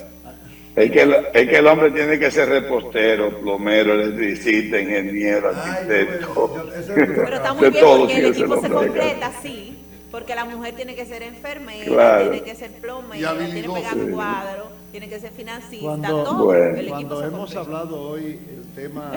es 0.76 0.92
que, 0.92 1.02
el, 1.02 1.16
es 1.34 1.48
que 1.48 1.56
el 1.58 1.66
hombre 1.66 1.90
tiene 1.90 2.18
que 2.20 2.30
ser 2.30 2.48
repostero, 2.48 3.36
plomero, 3.40 3.94
electricista, 3.94 4.78
ingeniero, 4.80 5.48
arquitecto. 5.48 6.70
Pero 6.94 7.34
está 7.36 7.52
muy 7.54 7.62
De 7.64 7.70
bien 7.70 7.84
todo 7.84 7.98
porque 7.98 8.18
el 8.18 8.26
equipo 8.26 8.60
se 8.60 8.68
completa, 8.70 9.32
sí. 9.42 9.74
Porque 10.10 10.34
la 10.34 10.44
mujer 10.46 10.74
tiene 10.74 10.94
que 10.94 11.04
ser 11.04 11.22
enfermera, 11.22 11.84
Claro. 11.84 12.30
tiene 12.30 12.42
que 12.44 12.54
ser 12.54 12.72
plomera, 12.80 13.36
tiene 13.36 13.62
que 13.62 13.68
pegar 13.68 14.10
cuadros, 14.10 14.68
tiene 14.90 15.08
que 15.08 15.20
ser 15.20 15.32
financista, 15.32 15.84
Cuando, 15.86 16.24
todo. 16.24 16.44
Bueno. 16.46 16.64
el 16.64 16.88
equipo 16.88 17.08
cuando 17.08 17.24
hemos 17.24 17.56
hablado 17.56 18.00
hoy 18.00 18.40
el 18.48 18.64
tema 18.74 19.12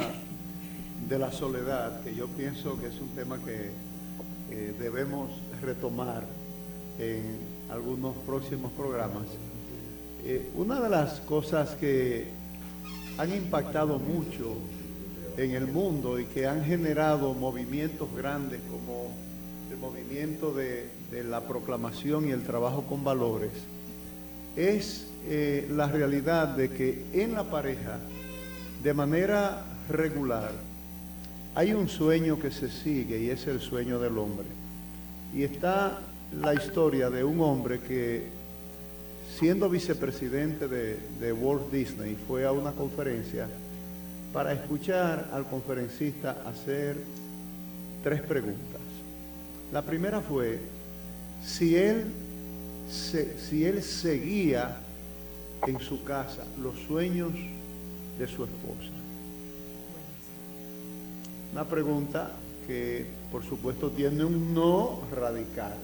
de 1.08 1.20
la 1.20 1.32
soledad, 1.32 2.02
que 2.04 2.14
yo 2.14 2.28
pienso 2.28 2.80
que 2.80 2.88
es 2.88 3.00
un 3.00 3.10
tema 3.16 3.40
que 3.44 3.72
eh, 4.52 4.74
debemos 4.78 5.30
retomar 5.62 6.24
en 7.00 7.40
algunos 7.70 8.16
próximos 8.26 8.72
programas, 8.74 9.28
eh, 10.26 10.50
una 10.56 10.82
de 10.82 10.90
las 10.90 11.22
cosas 11.22 11.72
que 11.76 12.28
han 13.18 13.34
impactado 13.34 13.98
mucho 13.98 14.56
en 15.38 15.52
el 15.52 15.68
mundo 15.68 16.20
y 16.20 16.26
que 16.26 16.46
han 16.48 16.66
generado 16.66 17.34
movimientos 17.34 18.14
grandes 18.14 18.60
como 18.70 19.10
el 19.72 19.78
movimiento 19.78 20.54
de, 20.54 20.90
la 21.24 21.42
proclamación 21.48 22.28
y 22.28 22.32
el 22.32 22.44
trabajo 22.44 22.84
con 22.84 23.04
valores, 23.04 23.52
es 24.56 25.08
eh, 25.28 25.68
la 25.72 25.88
realidad 25.88 26.50
de 26.50 26.70
que 26.70 27.06
en 27.14 27.34
la 27.34 27.46
pareja, 27.46 28.00
de 28.84 28.94
manera 28.94 29.64
regular, 29.90 30.52
hay 31.56 31.74
un 31.74 31.88
sueño 31.88 32.40
que 32.40 32.52
se 32.52 32.70
sigue 32.70 33.20
y 33.20 33.30
es 33.30 33.48
el 33.48 33.62
sueño 33.62 34.00
del 34.00 34.18
hombre. 34.18 34.48
Y 35.34 35.44
está 35.44 36.00
la 36.42 36.54
historia 36.54 37.10
de 37.10 37.24
un 37.24 37.40
hombre 37.40 37.80
que, 37.80 38.28
siendo 39.38 39.70
vicepresidente 39.70 40.68
de, 40.68 40.98
de 41.20 41.34
Walt 41.34 41.72
Disney, 41.72 42.18
fue 42.28 42.46
a 42.46 42.52
una 42.52 42.72
conferencia 42.72 43.48
para 44.34 44.54
escuchar 44.54 45.30
al 45.32 45.46
conferencista 45.46 46.38
hacer 46.46 46.98
tres 48.04 48.22
preguntas. 48.22 48.71
La 49.72 49.82
primera 49.82 50.22
fue 50.22 50.60
si 51.44 51.76
él, 51.76 52.12
si 52.90 53.66
él 53.66 53.82
seguía 53.82 54.78
en 55.66 55.80
su 55.80 56.04
casa 56.04 56.44
los 56.62 56.78
sueños 56.80 57.34
de 58.20 58.28
su 58.28 58.44
esposa. 58.44 58.92
Una 61.54 61.66
pregunta 61.66 62.32
que 62.32 62.52
que 62.68 63.06
por 63.32 63.44
supuesto 63.44 63.90
tiene 63.90 64.24
un 64.24 64.54
no 64.54 65.02
radical. 65.12 65.78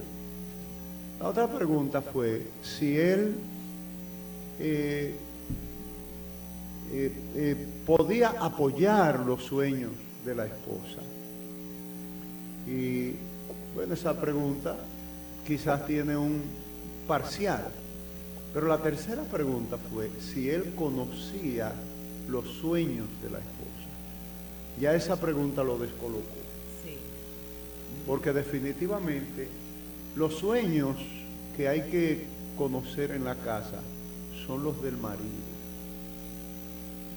La 1.20 1.30
otra 1.30 1.48
pregunta 1.48 2.02
fue 2.02 2.48
si 2.62 2.98
él 2.98 3.36
eh, 4.60 5.16
eh, 6.92 7.12
eh, 7.36 7.68
podía 7.86 8.30
apoyar 8.40 9.22
los 9.22 9.44
sueños 9.44 9.92
de 10.26 10.36
la 10.36 10.46
esposa. 10.46 11.02
Y 12.68 13.14
bueno, 13.76 13.94
esa 13.94 14.20
pregunta 14.20 14.78
quizás 15.46 15.86
tiene 15.86 16.18
un 16.18 16.42
parcial. 17.08 17.66
Pero 18.54 18.68
la 18.68 18.78
tercera 18.80 19.24
pregunta 19.24 19.78
fue 19.78 20.10
si 20.20 20.50
él 20.50 20.74
conocía 20.76 21.72
los 22.28 22.48
sueños 22.48 23.08
de 23.22 23.30
la 23.30 23.40
esposa. 23.40 23.88
Ya 24.80 24.94
esa 24.94 25.16
pregunta 25.20 25.64
lo 25.64 25.78
descolocó. 25.78 26.24
Porque 28.06 28.32
definitivamente 28.32 29.48
los 30.16 30.36
sueños 30.36 30.96
que 31.56 31.68
hay 31.68 31.82
que 31.90 32.26
conocer 32.58 33.12
en 33.12 33.26
la 33.26 33.36
casa 33.36 33.82
son 34.46 34.64
los 34.64 34.82
del 34.82 34.98
marido. 34.98 35.58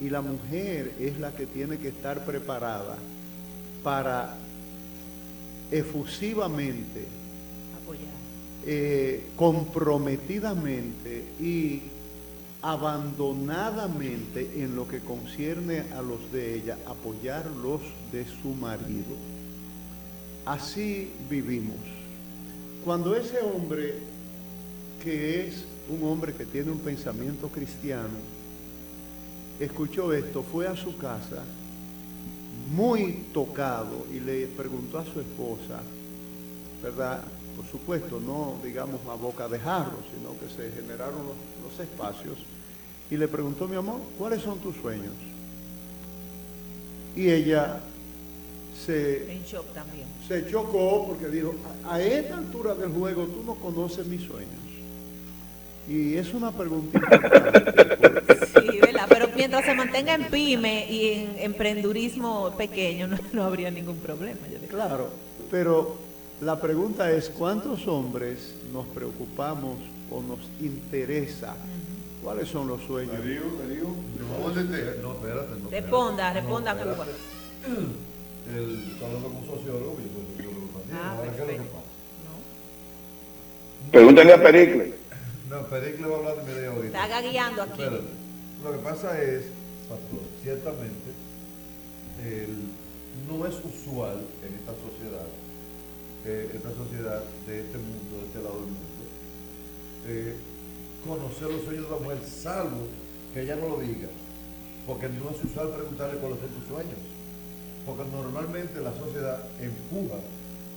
Y 0.01 0.11
la 0.11 0.21
mujer 0.21 0.95
es 0.99 1.19
la 1.19 1.33
que 1.33 1.47
tiene 1.47 1.79
que 1.79 1.89
estar 1.89 2.25
preparada 2.25 2.97
para 3.85 4.37
efusivamente, 5.71 7.07
eh, 8.67 9.29
comprometidamente 9.37 11.25
y 11.41 11.83
abandonadamente 12.63 14.63
en 14.63 14.77
lo 14.77 14.87
que 14.87 15.01
concierne 15.01 15.85
a 15.97 16.03
los 16.03 16.31
de 16.31 16.57
ella, 16.57 16.79
apoyar 16.87 17.47
los 17.47 17.81
de 18.13 18.27
su 18.43 18.51
marido. 18.51 19.17
Así 20.45 21.11
vivimos. 21.29 21.79
Cuando 22.85 23.15
ese 23.15 23.41
hombre, 23.41 23.95
que 25.03 25.47
es 25.47 25.65
un 25.89 26.07
hombre 26.07 26.35
que 26.35 26.45
tiene 26.45 26.71
un 26.71 26.81
pensamiento 26.81 27.49
cristiano, 27.49 28.19
escuchó 29.59 30.13
esto, 30.13 30.43
fue 30.43 30.67
a 30.67 30.77
su 30.77 30.97
casa 30.97 31.45
muy 32.73 33.25
tocado 33.33 34.07
y 34.13 34.21
le 34.21 34.47
preguntó 34.47 34.99
a 34.99 35.05
su 35.05 35.21
esposa, 35.21 35.81
¿verdad? 36.83 37.23
Por 37.57 37.67
supuesto, 37.67 38.21
no 38.21 38.57
digamos 38.65 39.01
a 39.11 39.15
boca 39.15 39.49
de 39.49 39.59
jarro, 39.59 39.99
sino 40.15 40.39
que 40.39 40.49
se 40.55 40.71
generaron 40.73 41.19
los, 41.27 41.71
los 41.71 41.81
espacios, 41.81 42.39
y 43.11 43.17
le 43.17 43.27
preguntó, 43.29 43.67
mi 43.67 43.77
amor, 43.77 44.01
¿cuáles 44.19 44.41
son 44.43 44.59
tus 44.61 44.77
sueños? 44.77 45.13
Y 47.17 47.29
ella 47.29 47.81
se, 48.87 49.33
En 49.33 49.43
shock 49.43 49.67
también. 49.75 50.07
se 50.29 50.49
chocó 50.49 51.09
porque 51.09 51.29
dijo, 51.29 51.55
a, 51.85 51.95
a 51.97 52.01
esta 52.03 52.39
altura 52.39 52.75
del 52.75 52.91
juego 52.93 53.25
tú 53.25 53.43
no 53.45 53.57
conoces 53.57 54.07
mis 54.07 54.23
sueños. 54.23 54.49
Y 55.89 56.15
es 56.15 56.33
una 56.33 56.53
pregunta 56.53 56.99
importante. 56.99 58.71
Sí, 58.71 58.80
Pero 59.09 59.29
mientras 59.35 59.65
se 59.65 59.75
mantenga 59.75 60.15
en 60.15 60.25
pyme 60.25 60.87
y 60.91 61.09
en 61.13 61.39
emprendurismo 61.39 62.51
pequeño, 62.57 63.07
no, 63.09 63.19
no 63.33 63.45
habría 63.45 63.71
ningún 63.71 63.97
problema. 63.97 64.41
yo 64.51 64.59
digo. 64.59 64.69
Claro, 64.69 65.11
pero 65.51 65.97
la 66.41 66.61
pregunta 66.61 67.11
es, 67.11 67.29
¿cuántos 67.31 67.87
hombres 67.87 68.55
nos 68.73 68.87
preocupamos 68.89 69.79
o 70.11 70.23
nos 70.23 70.39
interesa? 70.61 71.55
¿Cuáles 72.23 72.49
son 72.49 72.69
los 72.69 72.83
sueños? 72.83 73.15
Darío, 73.19 73.43
Darío, 73.59 73.87
respóndete. 74.19 75.01
No, 75.01 75.13
espérate, 75.13 75.49
no. 75.63 75.71
Responda, 75.71 76.29
espérate. 76.29 76.41
responda, 76.41 76.75
No, 76.75 76.81
espérate. 76.81 77.11
El, 78.57 78.97
hablando 79.05 79.29
con 79.29 79.37
un 79.37 79.47
sociólogo, 79.47 79.97
yo 79.99 80.09
soy 80.15 80.37
sociólogo 80.37 80.67
también. 80.69 80.99
Ah, 81.01 81.15
Ahora, 81.17 81.31
¿qué 81.31 81.43
es 81.43 81.47
lo 81.49 81.53
que 81.65 81.69
pasa? 81.71 81.85
Pregúntale 83.91 84.33
a 84.35 84.43
Pericle. 84.43 84.95
No, 85.49 85.63
Pericle 85.67 86.07
va 86.07 86.15
a 86.15 86.19
hablar 86.19 86.37
de 86.37 86.43
mi 86.53 86.59
idea 86.59 86.71
ahorita. 86.71 87.05
Está 87.05 87.21
guiando 87.23 87.63
aquí. 87.63 87.83
Espérate. 87.83 88.20
Lo 88.63 88.73
que 88.73 88.79
pasa 88.79 89.21
es, 89.23 89.45
pastor, 89.89 90.21
ciertamente, 90.43 91.11
el- 92.23 92.69
no 93.29 93.47
es 93.47 93.55
usual 93.65 94.21
en 94.47 94.55
esta 94.55 94.73
sociedad, 94.77 95.27
eh, 96.27 96.51
esta 96.55 96.71
sociedad 96.75 97.23
de 97.47 97.61
este 97.61 97.79
mundo, 97.79 98.17
de 98.21 98.27
este 98.27 98.39
lado 98.43 98.57
del 98.57 98.67
mundo, 98.67 99.05
eh, 100.07 100.37
conocer 101.07 101.49
los 101.51 101.63
sueños 101.65 101.85
de 101.89 101.91
la 101.91 102.01
mujer, 102.03 102.19
salvo 102.27 102.87
que 103.33 103.43
ella 103.43 103.57
no 103.57 103.69
lo 103.69 103.81
diga. 103.81 104.09
Porque 104.87 105.09
no 105.09 105.31
es 105.31 105.45
usual 105.45 105.71
preguntarle 105.75 106.19
cuáles 106.21 106.41
son 106.41 106.49
tus 106.51 106.67
sueños. 106.69 107.01
Porque 107.87 108.05
normalmente 108.11 108.81
la 108.81 108.93
sociedad 108.93 109.41
empuja, 109.61 110.19